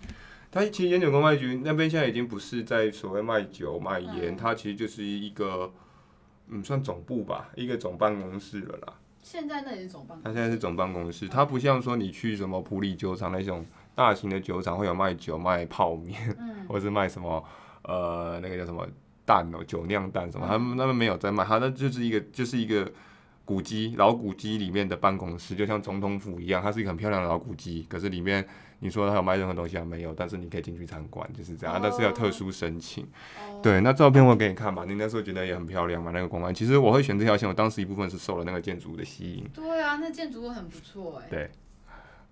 [0.52, 5.72] 他其实烟酒公卖局那边现在已经不是在所谓卖酒卖烟，它其实就是一个
[6.48, 8.94] 嗯，算总部吧，一个总办公室了啦。
[9.22, 10.24] 现在那也是总办公室。
[10.24, 17.44] 它现在是总办公室，它不像说你去什么普里酒厂那种大型的酒厂会有卖酒卖泡面，嗯 或是卖什么。
[17.84, 18.86] 呃，那个叫什么
[19.24, 22.92] 蛋哦，酒酿蛋什么，他们那边没有在卖，它那就是一个就是一个
[23.46, 27.86] 古迹，老古迹里面的办公室，就像总统府一样，它是一个很漂亮的老古迹。
[27.88, 28.46] 可是里面
[28.80, 29.84] 你说他有卖任何东西啊？
[29.84, 31.76] 没有，但是你可以进去参观，就是这样。
[31.76, 31.84] Oh.
[31.84, 33.08] 但是要特殊申请。
[33.52, 33.64] Oh.
[33.64, 36.54] 对，那照片我给你看吧，你那时候觉得也很漂亮嘛，那个公安。
[36.54, 39.50] 其实我会选这条线，我当时一部分是受了那个建筑物的吸引。
[39.52, 41.28] 对啊，那建筑物很不错哎。
[41.30, 41.50] 对。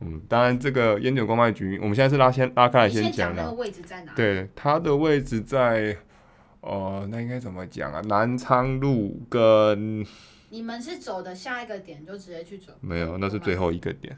[0.01, 3.51] 嗯，当然，这个烟酒公卖局，我们现在是拉先拉开来先讲的。
[3.53, 4.13] 位置在哪？
[4.13, 5.97] 对，它的位置在，
[6.61, 8.01] 呃，那应该怎么讲啊？
[8.01, 10.05] 南昌路跟。
[10.55, 12.71] 你们是走的下一个点就直接去走？
[12.79, 14.17] 没有，那是最后一个点。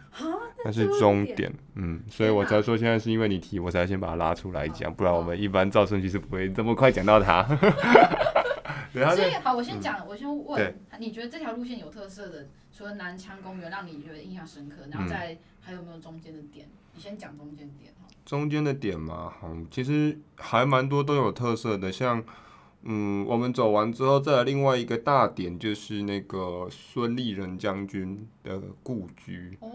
[0.63, 1.52] 那是终点。
[1.73, 7.43] 嗯，所以我才说现在是因为你提，我才先把它拉出来讲，不然我们一般照顺序是不会这么快讲到它。
[8.93, 12.45] 所以好，我先讲，我先问，你觉得这条路线有特色的？
[12.71, 16.67] 除了南昌公园让你觉得印象深刻，然后再还有没有中间的点？
[16.67, 18.08] 嗯、你先讲中间点哈。
[18.23, 22.23] 中间的点嘛，好，其实还蛮多都有特色的，像
[22.89, 29.58] 嗯，我们走完之后，再来另外一个大点就是那个孙立人将军的故居。
[29.60, 29.69] 哦。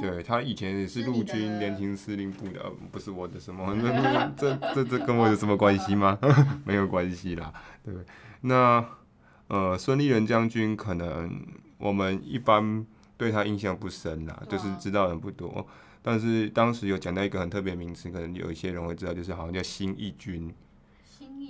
[0.00, 3.74] 对，他以前也是陆军联勤司令部的，不是我的什么？
[4.36, 6.18] 这这这这跟我有什么关系吗？
[6.64, 8.06] 没有关系啦，对不对？
[8.42, 8.84] 那
[9.48, 11.44] 呃，孙立人将军可能。
[11.82, 12.84] 我们一般
[13.16, 15.66] 对他印象不深啦，就是知道人不多。
[16.02, 20.52] 但是当时有讲到一个很特别的名词，可能有一些人会知道，就是好像叫新义军。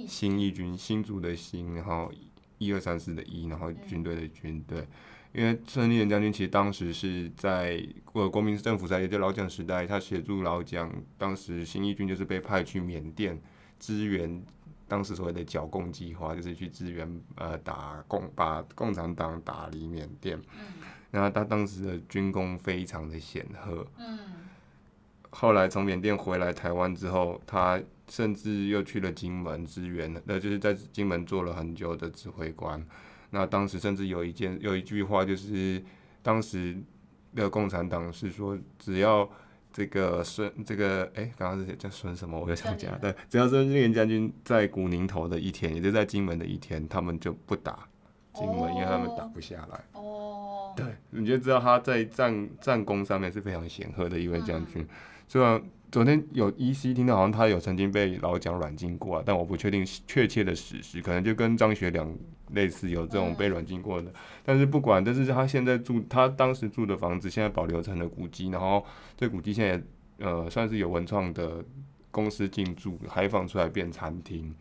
[0.07, 2.13] 新义军，新竹的新，然后
[2.59, 4.87] 一二三四的一，然后军队的军，队。
[5.33, 7.81] 因为孙立人将军其实当时是在
[8.15, 13.41] 呃国民政府在也就老蒋时代，他协助老蒋，当时新义军就是被派去缅甸
[13.79, 14.43] 支援。
[14.89, 20.37] 当时所谓的剿共计划，就是去支援呃打共，把共产党打离缅甸。
[20.59, 20.83] 嗯。
[21.13, 23.87] 然后他当时的军功非常的显赫。
[23.99, 24.19] 嗯。
[25.31, 27.81] 后来从缅甸回来台湾之后，他
[28.11, 32.85] 甚至又去了金门支援，那，就是在金门做了很久的指挥官。
[33.31, 35.83] 那当时甚至有一件有一句话，就是
[36.23, 36.77] 当时
[37.35, 39.27] 的共产党是说，只要。
[39.73, 42.37] 这个孙，这个哎，刚刚是叫孙什么？
[42.37, 42.99] 我又想讲。
[42.99, 47.87] 对，只要孙立人将军在古宁头的一天，也就在金门的一天，他们就不打
[48.35, 49.81] 金门，哦、因为他们打不下来。
[49.93, 50.75] 哦。
[50.77, 54.85] 对，你就知道他在战战功上面是非常显赫的一位将军。
[55.31, 62.13] 虽然、嗯、昨天有依稀听到，好像他有曾经被老蒋软禁过、啊，但我不确定确切的史实，可能就跟张学良
[62.53, 64.11] 类似，有这种被软禁过的。
[64.11, 64.15] 嗯、
[64.45, 68.85] 但是不管，但是他现在住，他当时住的房子现在保留成了古迹，然后
[69.17, 71.65] 这古迹现在呃算是有文创的
[72.11, 74.53] 公司进驻，开放出来变餐厅。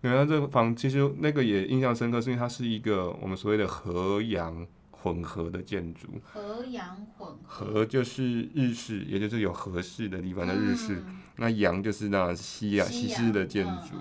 [0.00, 4.66] 原来这个房其实那个也印象深刻，是因为它是一个我们所谓的和洋。
[5.02, 13.96] 混合的建筑，和洋混合，和就是日式，也就是有和式的地方的日式，嗯、那洋就是那西啊西式的建筑。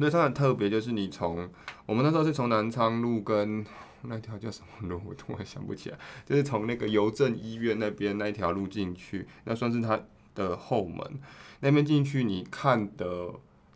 [0.00, 1.48] 那、它很特别，就是你从
[1.84, 3.66] 我们那时候是从南昌路跟
[4.02, 5.00] 那条叫什么路？
[5.04, 5.98] 我突然想不起来。
[6.24, 10.00] 就是从那个邮政医院那边那一条路进去，那算是它
[10.36, 11.20] 的后门。
[11.60, 13.28] 那边进去，你看的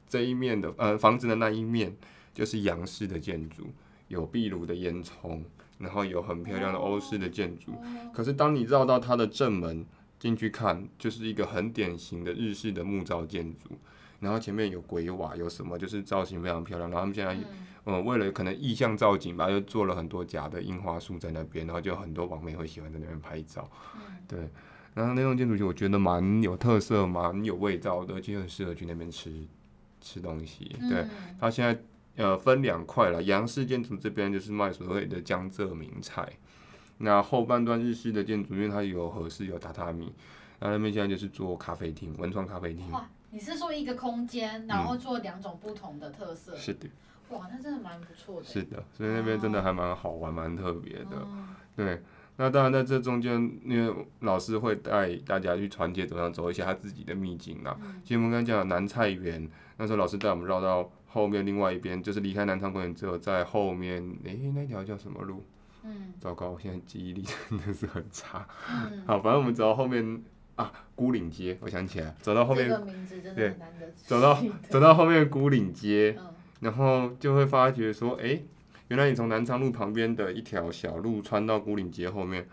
[0.09, 1.97] 这一面的呃房子的那一面，
[2.33, 3.73] 就是洋式的建筑，
[4.07, 5.43] 有壁炉的烟囱，
[5.79, 7.73] 然后有很漂亮的欧式的建筑。
[8.13, 9.85] 可是当你绕到它的正门
[10.19, 13.71] 进去看，就是一个很典型的日式的木造建筑。
[14.21, 16.89] 然后前面有鬼瓦，有什么就是造型非常漂亮。
[16.89, 17.35] 然后他们现在，
[17.85, 23.69] 嗯，呃、为了可能意象造景吧，就做了很多假的樱花树在那边，然后就很多网美会喜欢在那边拍照。
[24.29, 24.49] 对。
[24.95, 29.33] 然后那栋建筑就我觉得蛮有特色，蛮有味道的，就很适合去那边吃
[30.01, 30.71] 吃东西。
[30.89, 31.05] 对。
[31.41, 31.77] 它现在
[32.17, 36.29] 呃分两块了，洋式建筑这边就是卖所谓的江浙名菜，
[36.99, 40.13] 那后半段日式的建筑，因为它有和室有榻榻米，
[40.59, 42.91] 然后那边现在就是做咖啡厅，文创咖啡厅。
[42.91, 46.55] 哇你是说一个空间，然后做两种不同的特色？
[46.55, 46.87] 嗯、是的。
[47.31, 48.47] 哇，那真的蛮不错的。
[48.47, 51.17] 是的，所以那边真的还蛮好玩，蛮、哦、特别的。
[51.17, 52.03] 哦、对，
[52.37, 53.33] 那当然在这中间，
[53.65, 57.75] 因为老师会带大家去传街走上，走一些他自己的秘境啦。
[57.83, 65.45] 嗯、其实我们刚刚讲的南菜园，那时候老师带我们绕到后面另外一边，就是离开南昌公园之后，在后面，诶、欸，那条叫什么路？
[65.85, 66.13] 嗯。
[66.21, 68.47] 糟糕，我现在记忆力真的是很差。
[68.71, 70.23] 嗯、好，反正我们走到后面。
[70.55, 72.69] 啊，孤岭街，我想起来，走到后面，
[73.35, 73.57] 对，
[73.97, 76.27] 走到走到后面孤岭街，嗯、
[76.61, 78.45] 然后就会发觉说，哎、欸，
[78.89, 82.47] 原来你从南昌路旁边的一条小路穿到孤岭街后面，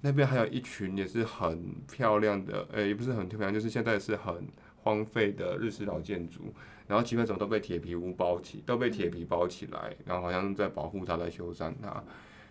[0.00, 4.48] 那边还有一群也是很漂亮的，呃、欸，也不是很漂亮，就是现在是很
[4.84, 6.54] 荒废的日式老建筑，
[6.86, 12.04] 然后奇怪怎么都被铁皮屋包起，都被铁皮包起来，然后好像在保护它，在修缮它。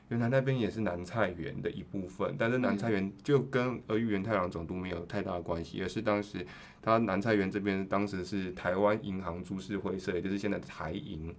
[0.09, 6.45] 原来那边也是南菜园的一部分，但是南菜园就跟儿玉源太郎总督没有太大的关系，而是当时
[6.81, 11.33] 他南菜园这边当时是台湾银行株式会社，也就是现在的台银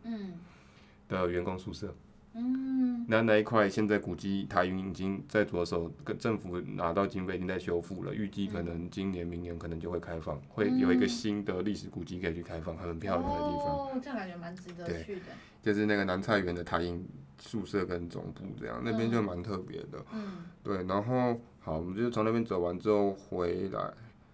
[1.09, 1.95] 的员工宿舍。
[2.35, 13.77] 嗯，那那一块现在古迹台云已经在着手跟政府拿到经费，已经在修复了，预计可能今年明年可能就会开放，会有一个新的历史古迹可以去开放，很漂亮的地方。
[13.77, 15.23] 哦，这样感觉蛮值得去的。
[15.63, 17.07] 就是那个南菜园的台银。
[17.37, 20.03] 宿舍跟总部这样，那边就蛮特别的。
[20.15, 23.93] 嗯，对，然后好，我们就从那边走完之后回来。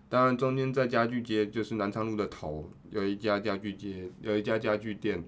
[0.09, 5.25] 当然，中间在家具街，就是南昌路的头，有一家家具街，有一家家具店，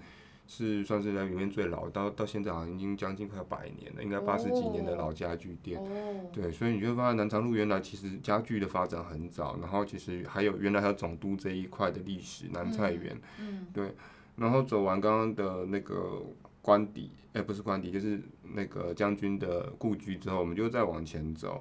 [0.55, 5.81] 是算是在里面最老，到到现在好像已经将近快百年了，应该八十几年的老家具店。
[5.81, 6.29] 哦。
[6.33, 13.19] 对，所以你就会发现南昌路原来其实家具的发展很早，然后其实还有原来还有总督这一块的历史，南菜园。
[13.41, 13.67] 嗯。
[13.73, 13.95] 对，
[14.37, 16.23] 然后走完刚刚的那个。
[16.65, 18.23] 官邸，哎、欸，不是官邸，就是
[18.55, 21.61] 那个将军的故居之后，我们就再往前走，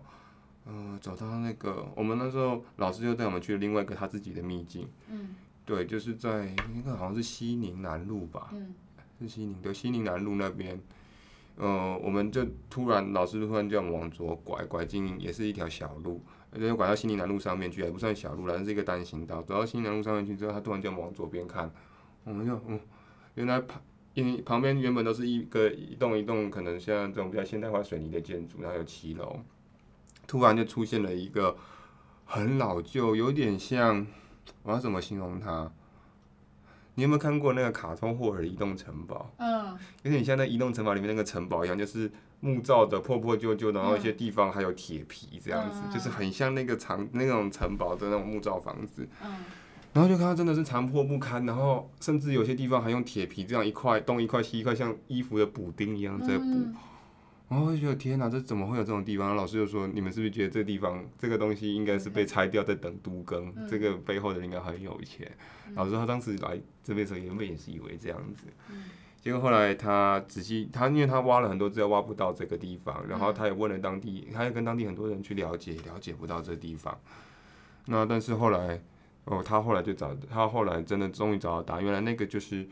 [0.67, 5.29] 嗯、呃，走到那个，我们那时候老师就带我们去了另外一个他自己的秘境，嗯，
[5.65, 8.73] 对，就是在那个好像是西宁南路吧，嗯，
[9.19, 10.79] 是西宁对，西宁南路那边，
[11.55, 16.21] 呃，我们就突然老师突然叫我们往左拐，拐进也是一条小路，
[16.59, 21.71] 就拐到西宁南路上面去，也不算小路了，但是一个单行道，走到西宁南路上面去之后，他突然叫我们往左边看，
[22.23, 22.79] 我们就嗯，
[23.35, 23.81] 原来旁。
[24.13, 29.39] 因为旁边原本都是一个一栋一栋，可能像这种比较现代化水泥的建筑，然后有骑楼，
[30.27, 31.55] 突然就出现了一个
[32.25, 34.05] 很老旧，有点像，
[34.63, 35.71] 我要怎么形容它？
[36.95, 39.31] 你有没有看过那个卡通霍尔移动城堡？
[39.37, 49.07] 嗯，有点像那移动城堡里面那个城堡一样，就是木造的破破旧旧，然后一些地方还有铁皮这样子，就是很像那个长那种城堡的那种木造房子。
[49.23, 49.31] 嗯。
[49.93, 56.43] 然后就看到真的是残破不堪，然后甚至有些地方还用铁皮这样一块东一块西一块，像衣服的补丁一样在补。
[56.45, 56.75] 嗯、
[57.51, 59.35] 然后我就觉得天哪，这怎么会有这种地方？
[59.35, 63.53] 老师就说：“你们是不是觉得这个地方这个东西应该是被拆掉在等都更？
[63.57, 65.29] 嗯、这个背后的人应该很有钱。
[65.67, 68.85] 嗯”老师他当时来这边的时候原本也是以为这样子，嗯、
[69.21, 76.97] 结果后来他仔细他因为他挖了很多资料挖不到这个地方，然后他也问了当地，他也跟当地很多人去了解，了解不到这地方。
[77.85, 78.81] 那但是后来。
[79.25, 82.67] 哦，他后来就找，他后来真的终于找到答案，原来那个就是，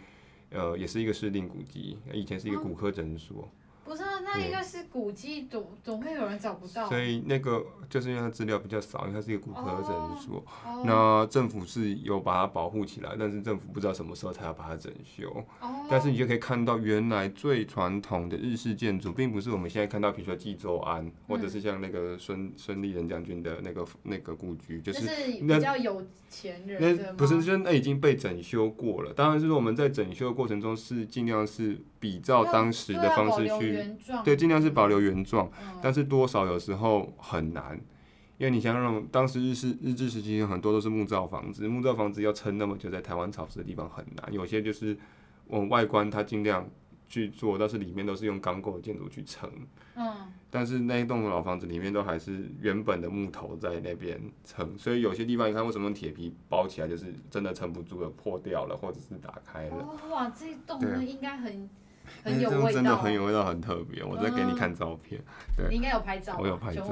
[0.49, 3.43] 呃，也是一个市定古迹，以前是一个骨科诊所。
[3.43, 3.49] 哦
[3.89, 6.87] 不是，那应该是古迹，总总会有人找不到。
[6.87, 10.45] 所以那个就是因为它资料比较少，因为它是一个骨科诊所。
[10.63, 10.85] Oh, oh.
[10.85, 15.43] 那政府是有把它保护起来，但是政府不知道什么时候才要把它整修。
[15.59, 15.71] Oh.
[15.89, 25.09] 但是你就可以看到，原来最传统的日式建筑，并不是我们现在看到，比如说济州庵，或者是像那个孙孙立人将军的那个那个故居，就是
[25.41, 26.79] 那比较有钱人。
[26.79, 29.11] 那不是，就是那已经被整修过了。
[29.11, 33.78] 当然是说我们在整修的过程中是尽量是比照当时的方式去。
[34.23, 35.49] 对，尽量是保留原状，
[35.81, 37.79] 但是多少有时候很难，
[38.37, 44.33] 因为你想想当时日式日治时期很多都是木造房子，木造房子要撑那么久，在台湾潮湿的地方很难。
[44.33, 44.97] 有些就是
[45.47, 46.67] 往外观它尽量
[47.07, 49.49] 去做，但是里面都是用钢构的建筑去撑。
[49.95, 50.31] 嗯。
[50.51, 59.75] 但是那一栋老房子里面都还是原本的木头在那边撑，所以有些地方你看为什么用铁皮包起来，就是真的撑不住了，破掉了，或者是打开了。
[59.75, 61.69] 哦、哇，这栋呢应该很。
[62.23, 64.03] 很有味道，欸、真的很有味道，很特别。
[64.03, 66.83] 我再给你看照片，嗯、对，你应该有拍照，我有拍照，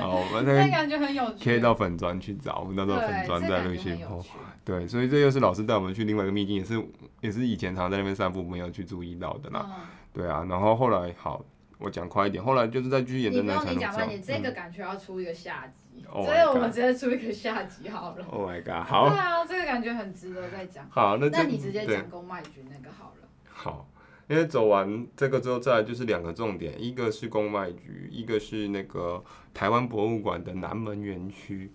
[0.00, 4.24] 好，我 们这感觉很有趣，可以到粉砖去找，我们到时候粉砖在路线后，
[4.64, 6.82] 对，所以这又是老师带我们去另外一个秘境，也是
[7.20, 9.74] 也是以前常在那边散步没有去注意到的啦，嗯、
[10.12, 11.44] 对啊，然后后来好，
[11.78, 18.24] 我讲快一点，后来就是在继续沿着那条路走，你讲吧，你这个感觉要出一个下集，嗯、所以我们直接出一个下集好了。
[18.30, 20.86] Oh my god， 好，对啊，这个感觉很值得再讲。
[20.90, 23.28] 好，那那你直接讲宫麦君那个好了。
[23.48, 23.86] 好。
[24.30, 29.20] 因为走完这个之后，再来就是两个重点，一个是公卖局，一个是那个
[29.52, 31.72] 台湾博物馆的南门园区。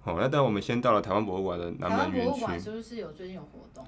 [0.00, 2.20] 好，那但我们先到了台湾博物馆的南门园区。
[2.20, 3.82] 台湾博物馆是不是有最近有活动？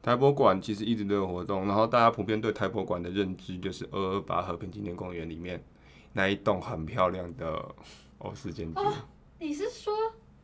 [0.00, 5.60] 台博馆其实一直都有活动，然后大家普遍对台博馆的认知就是二二八和平纪念公园里面
[6.12, 7.74] 那一栋很漂亮的
[8.18, 8.78] 欧式建筑。
[8.78, 8.92] 哦，
[9.40, 9.92] 你是说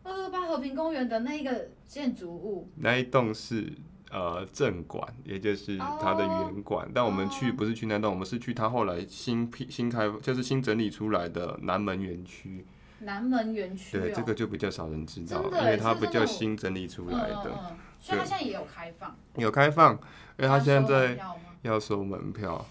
[0.03, 2.69] 二二八和平公园的那个建筑物？
[2.75, 3.73] 那一栋是。
[4.11, 12.65] 呃，正馆，也就是它的原馆，oh, 但我们去不是去那栋，我们是去它后来新辟新开，就是新整理出来的南门园区。
[13.01, 17.45] 南门园区，对，这个就比较少人知道，因为它比较新整理出来的。
[17.47, 19.15] 嗯嗯、所以它现在也有开放。
[19.37, 19.93] 有开放，
[20.39, 21.25] 因为它现在在
[21.63, 22.65] 要收门票。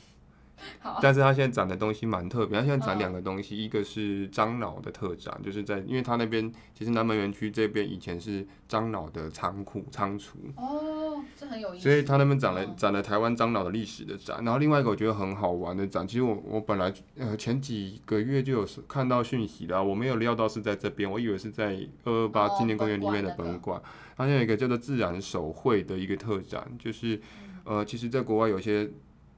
[1.03, 10.39] 但是他现在展的东西蛮特别，他现在展两个东西，嗯、一个是樟脑的特展，就是在，因为他那边其实南门园区这边以前是樟脑的仓库仓储。
[10.55, 10.96] 哦，
[11.39, 11.83] 这很有意思。
[11.83, 23.81] 所以他那边展了展了台湾樟脑的历史的展，然后另外一个我觉得很好玩的展，其实我我本来呃前几个月就有看到讯息了，我没有料到是在这边，我以为是在二二八纪念公园里面的本馆。
[24.15, 27.19] 它现在有一个叫做自然手绘的一个特展，就是
[27.63, 28.89] 呃，其实在国外有些。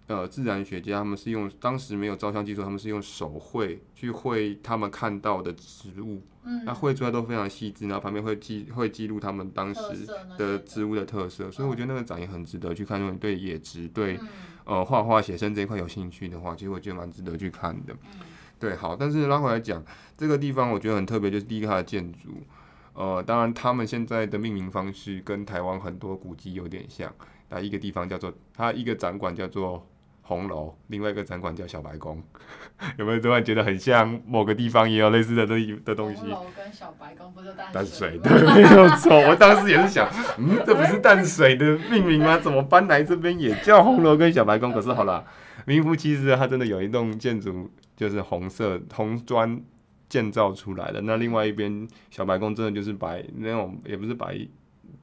[0.10, 9.82] 呃，自然学家他们是用当时没有照相技术，他们是用手绘去绘他们看到的植物，嗯、那绘出来都非常细致，然后旁边会记会记录他们当时
[10.36, 13.00] 的植物的特色，所以我觉得那个展也很值得去看。
[13.00, 14.28] 如果你对野植、对、嗯、
[14.66, 17.94] 呃画画写生这一块有兴趣的话，其实我觉得蛮值得去看的。
[17.94, 18.22] 嗯、
[18.58, 19.86] 对，好，但是拉回来讲，
[20.18, 22.42] 这个地方我觉得很特别，就是第一个它的建筑，
[22.94, 27.14] 呃，当然他们现在的命名方式跟台湾很多古迹有点像，
[27.50, 29.86] 那一个地方叫做它一个展馆叫做。
[30.30, 32.22] 红楼，另外一个展馆叫小白宫，
[33.00, 36.22] 有没有突然觉得很像某个地方也有类似的东的东西？
[36.22, 38.20] 红楼跟小白宫不是淡水？
[38.20, 39.20] 淡水，对， 没有错。
[39.28, 40.08] 我当时也是想，
[40.38, 42.38] 嗯，这不是淡水的命名吗？
[42.38, 44.72] 怎么搬来这边也叫红楼跟小白宫？
[44.72, 45.26] 可是好了，
[45.66, 47.68] 名副其实，它真的有一栋建筑
[47.98, 49.60] 就是红色红砖
[50.08, 51.02] 建造出来的。
[51.02, 54.48] 那另外一边小白宫真的就是白那种，也不是白。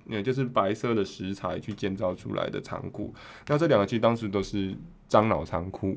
[0.06, 3.14] 也就是白色的石材去建造出来的仓库，
[3.48, 4.74] 那这两个其实当时都是
[5.08, 5.96] 樟脑仓库，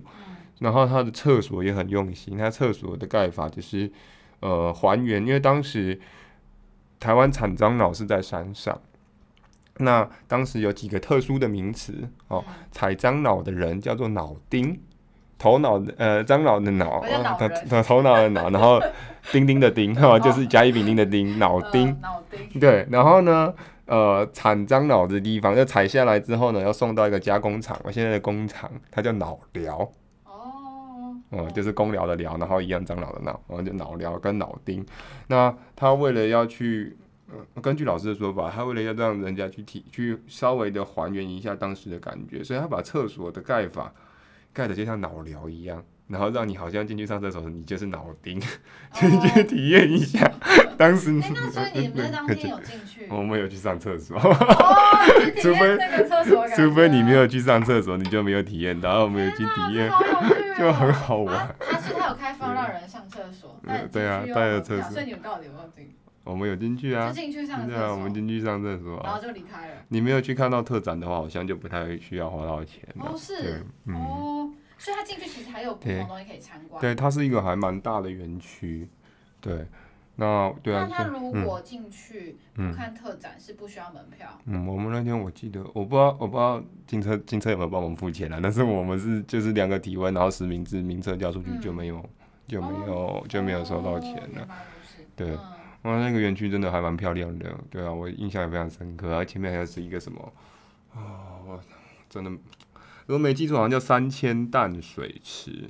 [0.59, 3.91] 然后它的厕所也很用心，它厕所的盖法就是
[4.39, 5.99] 呃还原，因为当时
[6.99, 8.79] 台湾产樟脑是在山上，
[9.77, 14.79] 那当时有几个特殊的名词哦，采樟脑的人叫做脑丁，
[15.37, 17.01] 头脑的呃樟脑的脑，
[17.69, 18.81] 头头脑的脑，然后
[19.31, 23.53] 丁丁的丁 哈，就是甲乙丙丁的丁，脑丁，脑丁，对，然后呢？
[23.89, 27.75] 呃，产樟脑的地方，要采下来之后呢，要送到一个加工厂。
[27.83, 29.77] 我现在的工厂，它叫脑疗。
[30.25, 31.15] 哦。
[31.31, 34.85] 嗯，就是工疗的疗，然后一样樟脑的脑，然后就脑疗跟脑丁。
[35.25, 36.95] 那他为了要去，
[37.31, 43.91] 呃，根据老师的说法，他为了要让人家去体，去稍微的还原一下当时的感觉，所以他把厕所的盖法
[44.53, 45.83] 盖的就像脑疗一样。
[46.07, 48.39] 然后让你好像进去上厕所，你就是脑钉，
[48.93, 50.31] 进去体验一下。
[50.79, 53.05] 当时，哎，那所以你们当天有进去？
[53.09, 54.17] 我们有去上厕所。
[55.41, 55.77] 除非
[56.55, 58.87] 除非你没有去上厕所，你就没有体验到。
[58.89, 59.91] 然后我们有去体验，
[60.57, 61.53] 就很好玩。
[61.59, 63.59] 他是他有开放让人上厕所，
[63.91, 64.91] 对啊，带着厕所。
[64.91, 65.93] 所以你们到底有没有进？
[66.23, 67.11] 我们有进去啊。
[67.11, 67.75] 进去上厕所。
[67.75, 69.01] 对啊，我们进去上厕所。
[69.03, 69.73] 然后就离开了。
[69.89, 72.81] 你没有去看到特展的话，好像就不太需要花到钱。
[72.99, 73.65] 哦，是。
[73.87, 74.49] 哦。
[74.77, 76.79] 所以它进去其实还有不同东西可以参观。
[76.79, 78.87] 对，它是一个还蛮大的园区。
[79.41, 79.67] 对，
[80.19, 80.87] 那对啊。
[80.89, 84.27] 那他如果进去不看特展是不需要门票？
[84.45, 88.39] 嗯，我们那天我记得，我不知道我不知道进车进车有没有帮我们付钱啊？
[88.43, 92.03] 但是我们是就是量个体温，然后实名制名册交出去就没有
[92.45, 94.47] 就没有就没有收到钱了。
[95.15, 95.35] 对，
[95.83, 97.53] 哇，那个园区真的还蛮漂亮的。
[97.69, 99.15] 对啊，我印象也非常深刻。
[99.15, 100.33] 而前面还是一个什么
[100.93, 101.39] 啊？
[101.47, 101.59] 我
[102.09, 102.29] 真的。
[103.05, 105.69] 如果没记错，好像叫三千淡水池。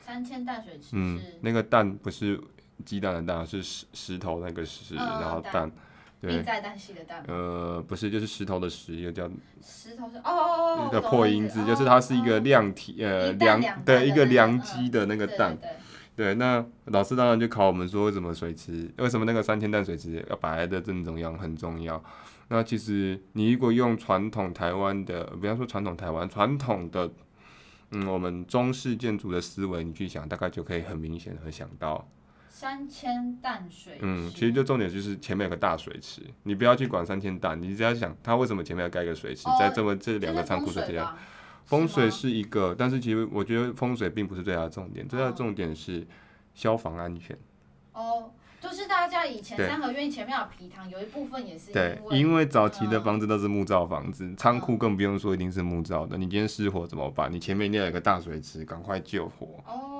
[0.00, 0.88] 三千淡水池。
[0.92, 2.40] 嗯，那个淡不是
[2.84, 5.52] 鸡蛋的蛋，是石石头那个石，嗯、然后蛋。
[5.52, 5.72] 蛋
[6.20, 7.22] 对，命在旦夕的旦。
[7.28, 9.28] 呃，不是，就是石头的石，又叫
[9.60, 15.54] 石头是哦哦哦，一个破音字，就是它是一个量体呃量对一个量机的那个蛋。
[16.16, 22.02] 对，那老师当然就考我们说，为什么水池，为什么那个三千担水池要摆在正中央很重要。
[22.48, 27.10] 那其实你如果用传统台湾的，不要说传统台湾，传统的，
[27.90, 32.08] 嗯，我们中式建筑的思维，你去想，大概就可以很明显的想到。
[32.54, 33.98] 三千淡水池。
[34.02, 41.04] 嗯，其实就重点就是前面有个大水池，你不要去管三千担，你只要想它为什么前面要盖个水池，哦、在这么这两个仓库之间。
[41.64, 46.06] 风水是一个，吗但是其实我觉得风水并不是最大的重点，最大的重点是
[46.54, 47.36] 消防安全。
[47.92, 48.30] 哦，
[48.60, 56.16] 就是大家以前三合院前面有皮塘，有一部分也是因为对，因为早期的房子都是木造房子，仓库更不用说一定是木造的。
[56.16, 57.32] 你今天失火怎么办？
[57.32, 59.48] 你前面一定要有个大水池，赶快救火。
[59.66, 59.93] 哦，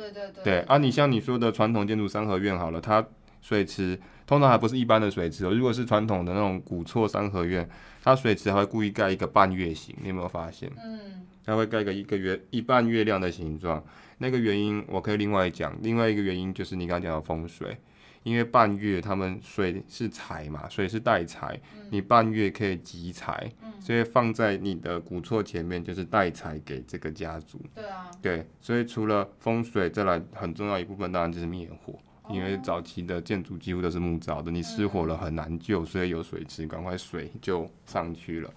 [0.00, 0.44] 对对对。
[0.44, 3.06] 对啊，你像你说的传统建筑三合院好了，它
[3.40, 7.68] 水池通常还不是一般的水池，哦如果是传统的那种古厝三合院。
[8.02, 10.70] 它水池还会故意盖一个半月形，你有没有发现？
[10.82, 13.84] 嗯，它会盖个一个月一半月亮的形状。
[14.16, 17.76] 那个原因我可以另外讲，另外一个原因就是你刚刚讲的风水，
[18.22, 21.58] 因为半月他们水是财嘛，水是带财，
[21.90, 23.50] 你半月可以集财，
[23.80, 27.60] 所以放在你的古厝前面就是带财给这个家族。
[27.74, 31.98] 对啊，对，所以除了风水，再来很重要一部分当然就是灭火。
[32.28, 38.48] 因为早期的建筑几乎都是木造的，你失火了很难救，所以有水池，赶快水就上去了。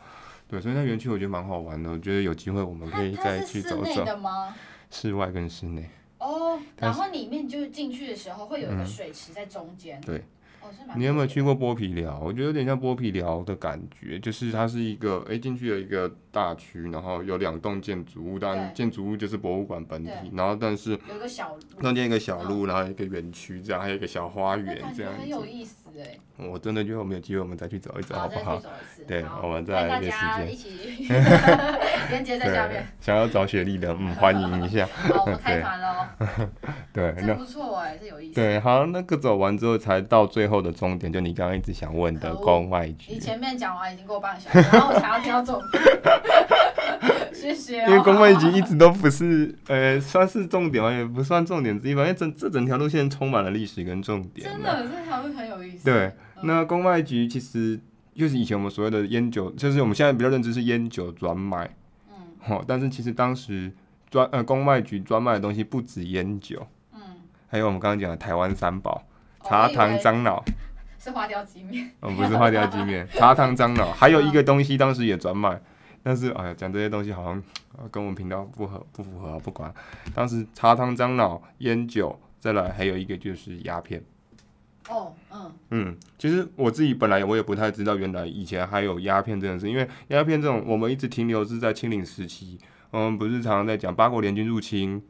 [0.48, 3.86] 对，所以那园区我觉得蛮好玩的，我觉得有机会我们可以再去走走。
[3.86, 4.54] 室内的吗？
[4.92, 5.90] 室外跟室内。
[6.24, 10.00] 哦，然后里面就是进去的时候会有一个水池在中间。
[10.00, 10.24] 嗯、对。
[10.96, 12.18] 你有没有去过剥皮寮？
[12.24, 26.18] 我觉得有点像剥皮寮的感觉，就是它是一个哎进去有一个大区，然后有两栋建筑物，但建筑物就是博物馆本体，然后但是有个小中间一个小路，然后一个园区这样，还有一个小花园这样很有意思哎。
[26.50, 28.60] 我真的觉得我们有机会，我们再去走一走，好不好？
[29.08, 31.06] 对，我们再来一个时间一起
[32.10, 32.84] 连接在下面。
[33.00, 34.88] 想要找雪莉的，嗯，欢迎一下。
[34.92, 36.08] 好，我们开团喽。
[36.92, 38.34] 对，那不错哎，这有意思。
[38.34, 43.14] 对，好，那个走完之后才到最后的终点，就你刚刚一直想问的宫外局。
[43.14, 45.84] 你前面讲完已经过半个小时，然后我才要听到重点。
[47.44, 47.80] 谢谢。
[47.86, 54.50] 因为宫外局一直都不是， 呃，算是重点嘛，也不算重点之一吧，因为整这整条路线充满了历史跟重点。
[54.50, 55.84] 真的，这条路很有意思。
[55.84, 56.14] 对。
[56.46, 57.80] 那宫外局其实
[58.14, 61.70] 就是以前我们所谓的烟酒，就是我们现在比较认知是烟酒专卖，
[62.10, 62.16] 嗯，
[62.50, 63.72] 哦，但是其实当时
[64.10, 67.00] 专呃宫外局专卖的东西不止烟酒，嗯，
[67.48, 69.04] 还有我们刚刚讲的台湾三宝，
[69.46, 70.44] 茶汤樟脑，
[71.00, 75.62] 是花雕鸡面，嗯，不是花雕鸡面， 茶汤樟脑，还有一个东西当时也专卖，
[76.04, 77.42] 但是哎呀，讲这些东西好像
[77.90, 79.74] 跟我们频道不合不符合，不管，
[80.14, 84.04] 当时茶汤樟脑烟酒，再来还有一个就是鸦片。
[84.90, 92.60] 哦，嗯，嗯，其实我自己本来我也不太知道，原来以前还有鸦片这件事，因为鸦片这种我们一直停留是在清领时期，
[92.92, 95.02] 我们不是常常在讲八国联军入侵，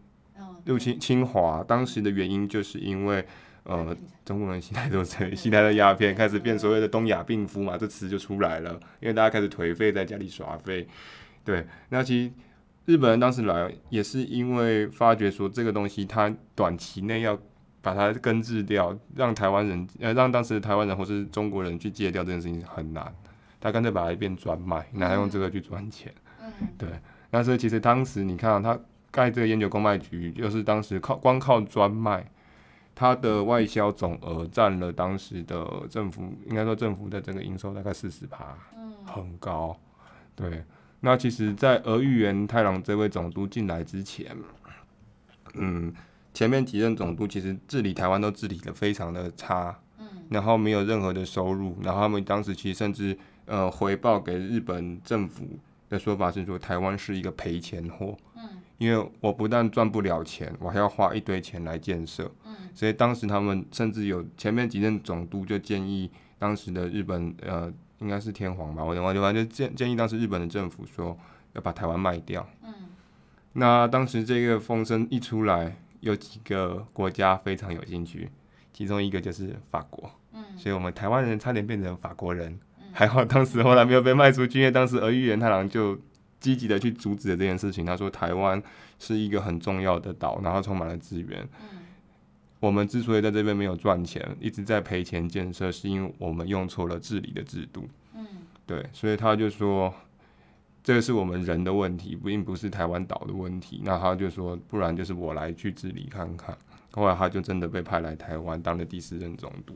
[0.66, 3.26] 入侵侵华，当时的原因就是因为
[3.64, 3.96] 呃
[4.26, 10.88] 中国人吸太多这吸太多鸦片，开始变所谓的东亚病夫嘛，这词就出来了，因为大家开始颓废在家里耍废，
[11.44, 12.32] 对，那其实
[12.86, 17.40] 日本人当时来也是因为发觉说这个东西它短期内要。
[17.86, 23.14] 把它根治掉，让台湾人呃，让当时的台湾人或是中国人去戒掉这件事情很难。
[23.60, 26.10] 他干脆把它变专卖，拿来用这个去赚钱。
[26.42, 26.88] 嗯，对。
[27.32, 28.80] 那所以其实当时你看啊，他
[29.12, 32.26] 盖这个烟酒公卖局，就是当时靠光靠专卖，
[32.96, 39.78] 它的外销总额占了当时的政府，应该说政府的整个营收大概四十趴，嗯，很高。
[40.36, 40.64] 对。
[41.02, 44.36] 那其实，在俄玉原太郎这位总督进来之前，
[45.56, 45.94] 嗯。
[46.34, 53.16] 前面几任总督其实治理台湾都治理的非常的差，嗯，然后没有任何的收入，然后他们当时其实甚至
[53.46, 55.48] 呃回报给日本政府
[55.90, 71.18] 的说法是说台湾是一个赔钱货，嗯，因为我不但赚不了钱，我还要花一堆钱来建设，嗯，所以当时他们甚至有前面几任总督就建议当时的日本呃应该是天皇吧，我忘记反正就建建议当时日本的政府说
[71.54, 72.74] 要把台湾卖掉，嗯，
[73.54, 75.76] 那当时这个风声一出来。
[76.04, 78.30] 有几个国家非常有兴趣，
[78.74, 85.98] 其中一个就是法国，嗯，所以我们台湾人差点变成法国人，嗯、还好当时后来没有被卖出去，因为当时儿玉源太郎就
[86.42, 87.86] 积极的去阻止了这件事情。
[87.86, 88.62] 他说台湾
[89.00, 91.73] 是一个很重要的岛，然后充满了资源，嗯，
[92.64, 98.26] 我们之所以在这边没有赚钱，一直在赔钱建设，是因为我们用错了治理的制度，嗯，
[98.66, 99.94] 对，所以他就说。
[100.86, 103.82] 这个是我们人的问题，并不是台湾岛的问题。
[103.86, 106.58] 那他就说，不然就是我来去治理看看。
[106.92, 109.74] 后来他就真的被派来台湾当了第四任总督。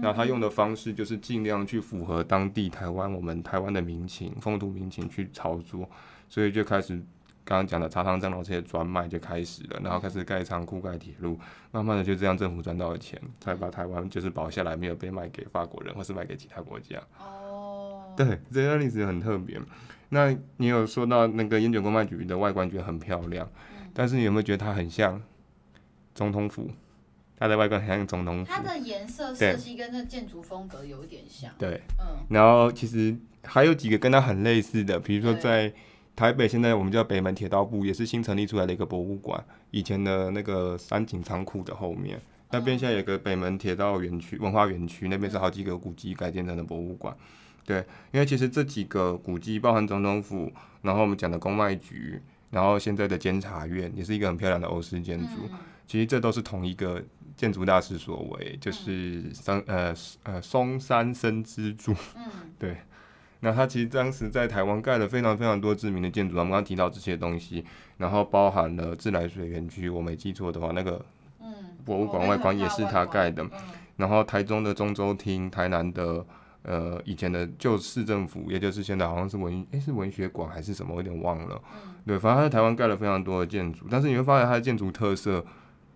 [0.00, 5.86] 那他用的方式就是尽量去符合当地台湾我们台湾的民情、风土民情去操作，
[6.30, 6.98] 所以就开始
[7.48, 11.40] 刚刚讲的茶汤蒸笼这些专卖就开始了，然后开始盖仓库、盖铁路，
[11.70, 17.00] 慢慢的就这样政府赚到了钱，才把台湾就是保下来，没有被卖给法国人或是卖给其他国家。
[17.18, 19.58] 哦，对，这段历史很特别。
[20.10, 23.48] 那你有说到那个烟酒公卖局的外观觉得很漂亮，
[23.94, 25.22] 但是你有没有觉得它很像
[26.14, 26.70] 总统府？
[27.38, 31.50] 它的外观很像总统府，它的颜色设计跟那建筑风格有一点像。
[31.56, 35.72] 对，嗯，然后其实还有几个跟它很类似的，比如说在
[36.18, 39.40] 台北，现在我们叫北门铁道部，也是新成立出来的一个博物馆。
[39.70, 47.16] 以前的那个三井仓库的后面，那边现在有个北门铁道园区、文化园区，那边是好几个古迹改建成的博物馆。
[47.64, 50.52] 对，因为其实这几个古迹，包含总统府，
[50.82, 55.48] 然后我们讲的公卖局，然后现在的监察院，也是一个很漂亮的欧式建筑。
[55.86, 57.00] 其实这都是同一个。
[57.36, 59.94] 建筑大师所为，就是松呃
[60.24, 62.24] 呃松山生之助，嗯，
[62.58, 62.76] 对。
[63.40, 67.64] 那他其实当时在台湾盖了非常非常多知名的建筑，我们刚刚提到这些东西，
[67.96, 71.04] 然后包含了自来水园区，我没记错的话，那个
[71.84, 73.44] 博物馆外观也是他盖的。
[73.96, 76.24] 然后台中的中州厅，台南的
[76.62, 81.60] 呃以前的旧市政府，也就是现在好像是文诶、欸、是文学馆还是什么，我有点忘了。
[82.06, 85.44] 对，反正他在台湾盖了非常多的建筑，但是你会发现它的建筑特色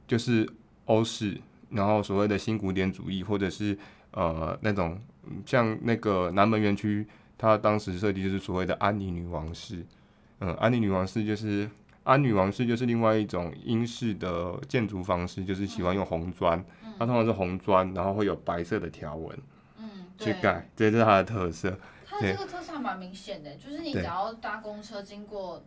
[0.07, 0.49] 就是。
[0.87, 1.41] 欧式，
[1.71, 3.79] 然后所谓的新古典主义，或者是
[4.11, 4.99] 呃那种
[5.47, 7.07] 像那个南门园区，
[7.43, 9.85] 它当时设计就是所谓的安妮女王式，
[10.39, 11.69] 嗯，安妮女王式就是
[12.05, 16.65] 安女王式就是另外一种英式的建筑方式，就是喜欢用红砖，
[16.97, 19.37] 它通常是红砖，然后会有白色的条纹，
[19.79, 21.77] 嗯，去盖，这是它的特色。
[22.07, 25.65] 它这个特色还蛮明显的，就是你只要搭公车经过。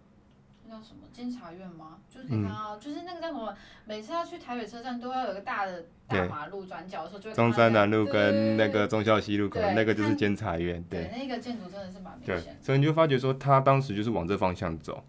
[0.68, 2.00] 那叫什么监察院吗？
[2.10, 2.95] 就是可以看到，嗯、就是
[3.26, 3.56] 那个叫什么？
[3.86, 10.84] 每次要去台北车站，都要有个大的大马路转角的时候，中山南路跟那个忠孝西路口，对那个就是监察院。
[10.90, 12.36] 对，对，那个建筑真的是蛮明显。
[12.44, 15.04] 对，所以你就发觉说，他当时就是往这方向走。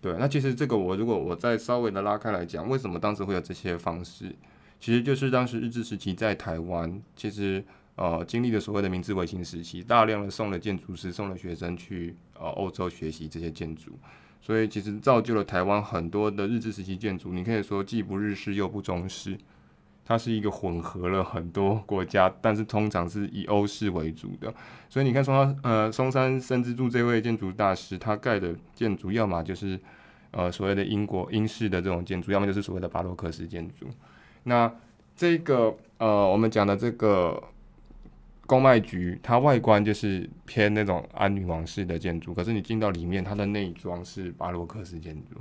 [0.00, 4.34] 对，那其实这个我如果我再稍微的拉开来讲，为什么当时会有这些方式？
[4.80, 7.62] 其实就是当时日治时期在台湾，其实
[7.96, 13.98] 呃经历了所谓的明治维新时期，大量的送了建筑师、送了学生去呃欧洲学习这些建筑。
[14.40, 19.36] 所以其实造就了台湾很多的日治时期建筑，你可以说既不日式又不中式，
[20.04, 24.52] 它是一个混合了很多国家，但是通常是以欧式为主的。
[24.88, 29.78] 所以你看松山呃松山生之助这位建筑大师，他盖的建筑要么就是
[30.30, 33.86] 呃所谓的英国英式的这种建筑，要么就是所谓的巴洛克式建筑。
[34.44, 34.72] 那
[35.14, 37.42] 这个呃我们讲的这个。
[38.50, 45.36] 公卖局，它外观就是偏那种安女王式的建筑，可是你进到里面，它的内装是巴洛克式建筑。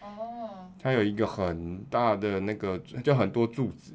[0.00, 0.70] 哦。
[0.80, 3.94] 它有一个很大的那个，就很多柱子。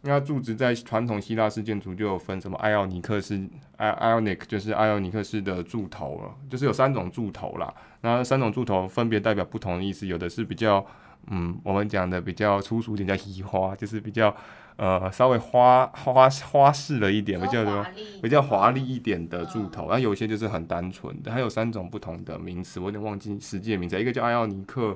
[0.00, 3.46] 那柱子在传统希腊式建筑就有分什么艾奥尼克式、
[3.76, 7.74] 艾艾奥尼克就是艾奥尼克式的柱头了，就是有三种柱头啦。
[8.00, 10.82] 那三种柱头分别代表不同的意思，有的是比较，
[11.26, 14.34] 嗯，我们讲的比较粗俗点叫移花，就是比较。
[14.76, 17.86] 呃，稍微花花花式了一点，比较说
[18.22, 24.94] 比较华丽一点的柱头，然后有些就是很单纯的，它有三种不同的名词，我有点忘记实际的名字，一个叫艾奥尼克，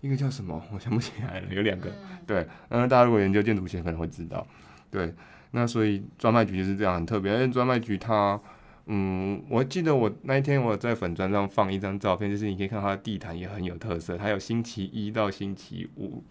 [0.00, 1.90] 一个叫什么，我想不起来了，有两个，
[2.26, 4.46] 对，嗯，大家如果研究建筑学可能会知道，
[4.90, 5.14] 对，
[5.50, 8.40] 那所以专卖局就是这样很特别，因为专卖局它，
[8.86, 16.24] 嗯，我记得我那一天我在粉砖上放一张照片，就是你可以看它的地毯也很有特色，它有星期一到星期五。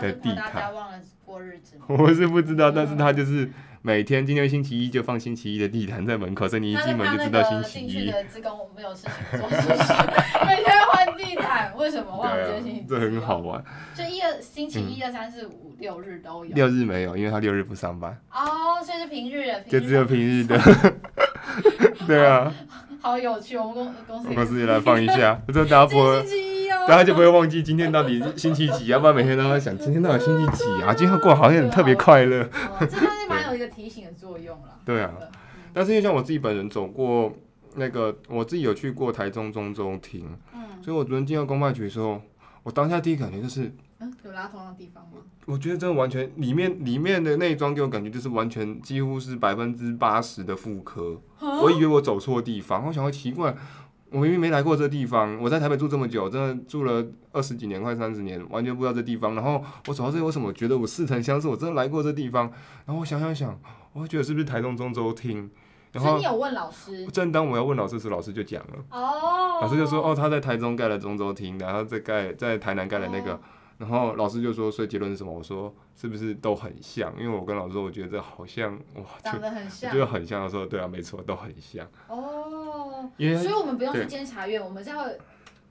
[0.00, 0.70] 的地毯，
[1.88, 3.50] 我是不知道，但是他就是
[3.82, 8.10] 每天，今天星期一就放星期一的地毯在门口，所以你一进门就知道星期一。
[8.10, 9.92] 的职工没有事情做，是不是？
[10.46, 12.86] 每天换地毯，为什么忘了星期一？
[12.88, 13.62] 这很好玩。
[13.94, 16.54] 就一二星期一、二、三、四、五、六日都有。
[16.54, 18.16] 六日没有，因为他六日不上班。
[18.32, 19.52] 哦，所以是平日。
[19.68, 20.58] 就只有平日的。
[22.06, 22.52] 对啊。
[23.02, 24.34] 好有趣，我们公公司。
[24.34, 26.24] 公司也来放一下，这大家不会。
[26.86, 30.94] 大家就不会忘记今天到底星期几，要不然每天都在想今天到底星期几啊？
[30.94, 32.48] 今天过好像特别快乐。
[32.80, 34.78] 这东西蛮有一个提醒的作用了。
[34.86, 35.12] 对啊，
[35.72, 37.32] 但是因为像我自己本人走过
[37.74, 40.24] 那个，我自己有去过台中中州厅，
[40.54, 42.20] 嗯，所以我昨天进到公卖局的时候，
[42.62, 45.18] 我当下第一感觉就是，嗯，有拉通的地方吗？
[45.46, 53.54] 我觉得真的完全里面里面的那一装给我感觉就是完全几乎是百分之八十的妇科，我以为我走错地方，我想说奇怪。
[54.10, 59.34] 我明明没来过这地方，我在台北住这么久，真的住了二十几年，快三十年，完全不知道这地方。
[59.34, 61.48] 然后我走到这里，为什么觉得我似曾相识？
[61.48, 62.50] 我真的来过这地方。
[62.84, 63.58] 然后我想想想，
[63.92, 65.50] 我会觉得是不是台中中州厅？
[65.92, 67.06] 然后你有问老师？
[67.06, 68.84] 正当我要问老师时，老师就讲了。
[68.90, 69.60] 哦。
[69.60, 73.40] 老师就说：“哦，他在台中盖了中州厅，然后再盖在台南盖了那个。”
[73.78, 75.30] 然后老师就说，所以结论是什么？
[75.30, 77.12] 我说是不是都很像？
[77.18, 80.42] 因为我跟老师说，我觉得这好像哇，长得很像，就很像。
[80.42, 81.86] 他说对啊，没错，都很像。
[82.08, 82.65] 哦，
[83.18, 85.08] 所以我们不用去监察院，我们这样，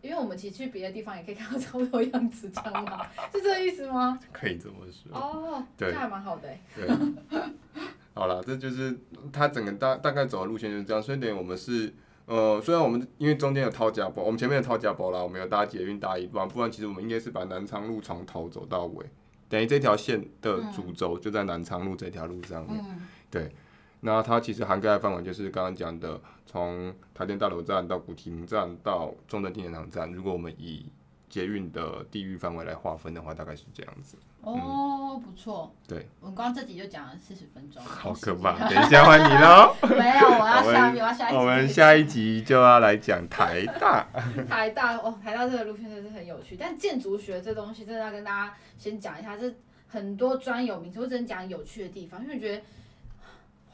[0.02, 3.06] 因为我们其实去别的地方也可以看到差不多样子，这样吗？
[3.32, 4.20] 是这个意思吗？
[4.32, 5.18] 可以这么说。
[5.18, 6.50] 哦，对，这还蛮好的。
[6.76, 6.88] 对，
[8.14, 8.98] 好了，这就是
[9.32, 11.02] 他整个大大概走的路线就是这样。
[11.02, 11.94] 所以等于我们是。
[12.28, 19.06] 呃，虽然我们因为中间有掏家包，我们前面有掏家包啦，我们有搭捷运搭一段，不然其实我们应该是把南昌路从头走到尾，
[19.48, 22.84] 等于这条线的主轴就在南昌路这条路上面。
[22.84, 23.52] 嗯、对，
[24.06, 30.86] 那它其实涵盖的范围就是刚刚讲的，从台电大楼站到古亭站到中正纪念堂站，如果我们以
[31.28, 34.16] 捷运的地域范围来划分的话，大概是这样子。
[34.42, 35.74] 哦，不错。
[35.88, 37.84] 对，我们刚刚这集就讲了四十分钟。
[37.84, 38.70] 好可怕！
[38.70, 39.76] 等一下换你喽。
[39.90, 41.38] 没有，我要下，我要下一集。
[41.38, 44.08] 我们下一集就要来讲台大。
[44.48, 49.52] 台大哦，台大这个路线真的是很有趣，但建筑学这东西真的要跟大家先讲一下，这
[49.88, 52.62] 很多专有名词，我只能讲有趣的地方，因为我觉得，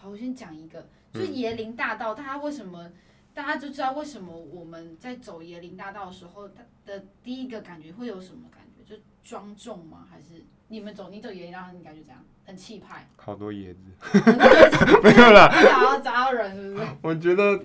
[0.01, 2.91] 好，我先讲一个，就是椰林大道，大家为什么？
[3.35, 8.83] 大家就知道为什么我们在走椰林大道的时候，它的第一个感觉会有什么感觉？
[8.83, 10.07] 就庄重吗？
[10.09, 12.25] 还是你们走，你走椰林大道，你感觉怎样？
[12.43, 13.07] 很气派？
[13.15, 13.79] 好多椰子，
[15.03, 16.87] 没有啦， 想要砸到人是不是？
[17.03, 17.63] 我觉得，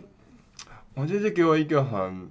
[0.93, 2.28] 我觉得给我一个很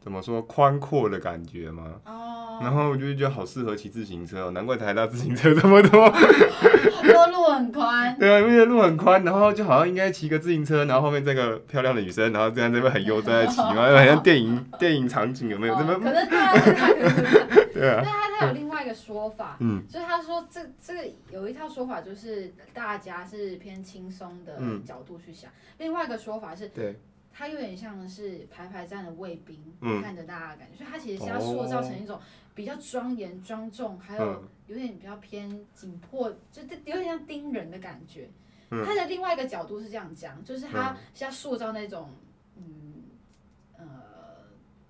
[0.00, 2.00] 怎么说宽阔的感觉嘛。
[2.04, 2.39] Oh.
[2.60, 6.10] 然后我就觉得好适合骑自行车哦，难怪台大自行车这么多。
[6.10, 8.16] 多 路很宽。
[8.18, 15.74] 对啊，因为路很宽，然后就好像应该骑个自行车，然后后面这个漂亮的女生，然后这样这边很悠哉的骑嘛， 好像电影电影场景有没有？
[15.74, 16.00] 这边、哦。
[16.00, 16.52] 可能他
[17.72, 18.02] 对啊。
[18.04, 26.68] 那他他有另外一个说法，嗯，就是他说这这个有一套说法就是大家是偏轻松的角度去想，嗯、另外一个说法是。
[26.68, 26.98] 对。
[27.32, 32.18] 它有点像是排排站的卫兵，嗯、看着大家的感觉，所以它其实是要塑造成一种
[32.60, 36.66] 比较庄严庄重，还有有点比较偏紧迫，就有
[36.98, 38.28] 点像盯人的感觉。
[38.68, 42.10] 它、嗯、的另外一个角度是这样讲，就是他是要塑造那种，
[42.56, 43.04] 嗯，
[43.78, 43.86] 呃，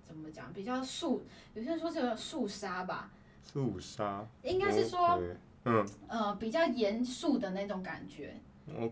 [0.05, 0.51] 怎么讲？
[0.51, 3.09] 比较肃，有些人说这个肃杀吧，
[3.41, 5.17] 肃杀，应该是说，
[5.63, 8.35] 嗯，呃，比较严肃的那种感觉。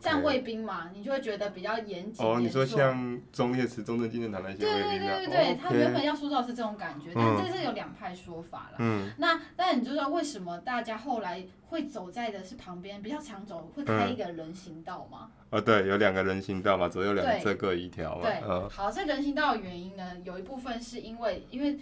[0.02, 2.26] 站卫兵嘛，你就会觉得比较严谨。
[2.26, 4.90] 哦，你说像中烈祠、中正纪念堂那些卫兵。
[4.90, 8.78] 对对对对对，他原本要塑造是这种感觉，但这是有两派说法了。
[8.80, 9.12] 嗯。
[9.18, 15.30] 那那你就知道为什么大家后来会走在的是旁边比较常走，会开一个人行道吗？
[15.50, 18.22] 哦，对，有两个人行道嘛，左右两侧各一条嘛。
[18.24, 18.70] 对。
[18.70, 21.80] 好，这人行道的原因呢，有一部分是因为因为。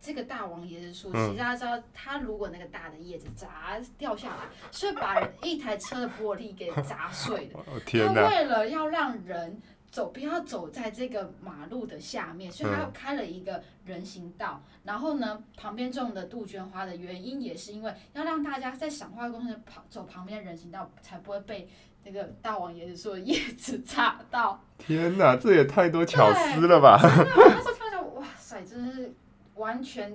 [0.00, 7.58] 这个大王椰子树，其实大家知道，它如果那个大的叶子砸掉下来，是会把一台车的玻璃给砸碎的。
[8.14, 14.62] 它为了要让人走，不要走在这个马路的下面，所以它开了一个人行道。
[14.84, 21.68] 然后呢，旁边种的杜鹃花的原因也是因为要让大家在赏花过程中跑走旁边的人行道，才不会被
[22.04, 24.64] 那个大王椰子树的叶子砸到。
[24.78, 26.98] 天哪，这也太多巧思了吧！
[27.02, 29.14] 真的，我那时候听到，哇塞，真是。
[29.60, 30.12] 完全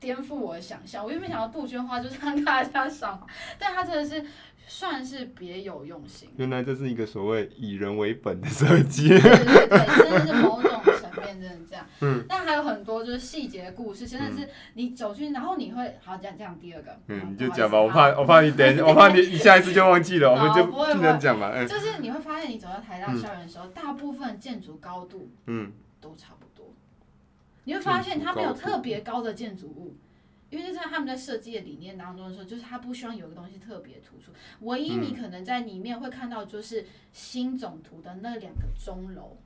[0.00, 3.24] 颠覆我的想象，我原本想到杜鹃花就是让大家赏，
[3.58, 4.24] 但它真的是
[4.66, 6.28] 算是别有用心。
[6.36, 9.08] 原来这是一个所谓以人为本的设计。
[9.08, 10.70] 对对对，真的是某种
[11.00, 11.86] 层面真的这样。
[12.02, 12.24] 嗯。
[12.28, 16.90] 但还有很多就是细节的故事，真的是你走进，然后你会好讲讲第二个。
[17.06, 21.64] 嗯，你就讲吧，我怕我怕你等， 我怕你你下一次就忘记了，我们就不能讲嘛。
[21.64, 26.45] 就是你会发现，你走到台大校园的时候，大部分建筑高度嗯都差不多。
[27.66, 29.96] 你会发现它没有特别高的建筑物，
[30.50, 34.30] 因为在他们在设计的理念当中的时候，就是他不希望有个东西特别突出。
[34.60, 39.36] 唯一你可能在里面会看到就是新总图的那两个钟楼，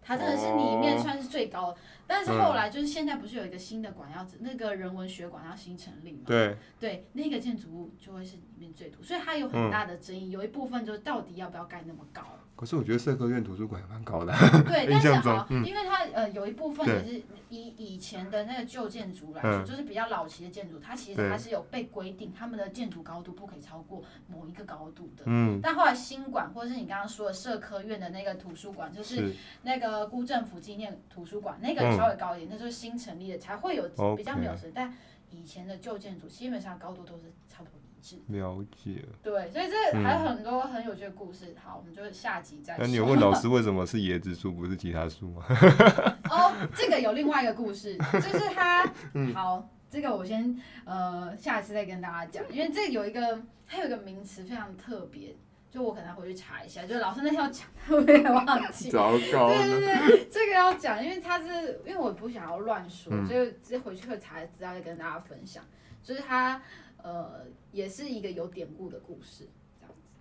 [0.00, 1.78] 它真的是里面算是最高的。
[2.06, 6.22] 但是后来就是现在不是有一个新的馆要那个人文学馆要新成立嘛？
[6.26, 10.30] 对，对，那个建筑物就会是里面最多，所以它有很大的争议。
[10.30, 12.22] 有一部分就是到底要不要盖那么高？
[12.56, 14.34] 可是我觉得社科院图书馆也蛮高的。
[14.66, 25.22] 对， 但是好，因为它呃有一部分也是以以前的那个旧建筑来说，就是比较老期的建筑，它其实它是有被规定，他们的建筑高度不可以超过某一个高度的。
[25.26, 25.60] 嗯。
[25.62, 34.70] 但后来新馆或者是你刚刚说的社科院的那个图书馆，就是那个辜政府纪念图书馆，那个稍微高一点，那就是新成立的，才会有比较没有时。
[34.74, 34.92] 但
[35.30, 38.16] 以前的旧建筑基本上高度都是差不多一致。
[38.28, 39.04] 了解。
[39.22, 41.46] 对，所以这还有很多很有趣的故事。
[41.50, 42.84] 嗯、好，我们就下集再说。
[42.84, 45.44] 那你有问老师为什么是椰子树不是其他树吗？
[46.30, 48.90] 哦，这个有另外一个故事，就是他。
[49.14, 55.36] 嗯、好，这个我先呃下一次再跟大家讲，因为这有一个它有一个名词非常特别，
[55.70, 58.90] 就我可能回去查一下，就老师那天要讲， 我有点忘记。
[58.90, 59.48] 糟糕。
[59.48, 65.62] 对对对，这个要讲，因为他是因为我不想要乱说，嗯、所以直接回去会查资料再跟大家分享。
[66.02, 66.62] 就是他
[67.02, 69.46] 呃也是一个有典故的故事，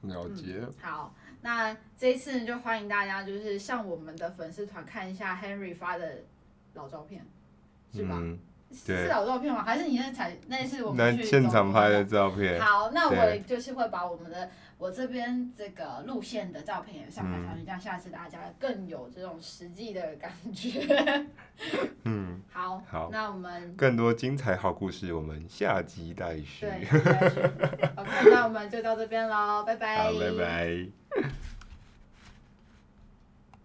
[0.04, 0.30] 这样子。
[0.30, 0.60] 了解。
[0.60, 6.24] 嗯、好，那这一次就欢迎大家就是上我们的粉丝团看一下 Henry 发的
[6.74, 7.26] 老照片，
[7.94, 8.16] 是吧？
[8.20, 8.38] 嗯
[8.70, 9.64] 是老照片吗？
[9.64, 12.60] 还是你那才那是我们去现场拍的照片？
[12.60, 21.26] 好，那我就是会把我们的我这边这个路线的照片也上传上去，这样下次大家更有这种实际的感觉。
[22.04, 26.68] 嗯， 好，好，那我们更多精彩好故事，我们下集待续。
[26.68, 27.40] 对，待续。
[27.98, 29.98] OK，那我们就到这边喽，拜拜。
[29.98, 30.88] 好，拜拜。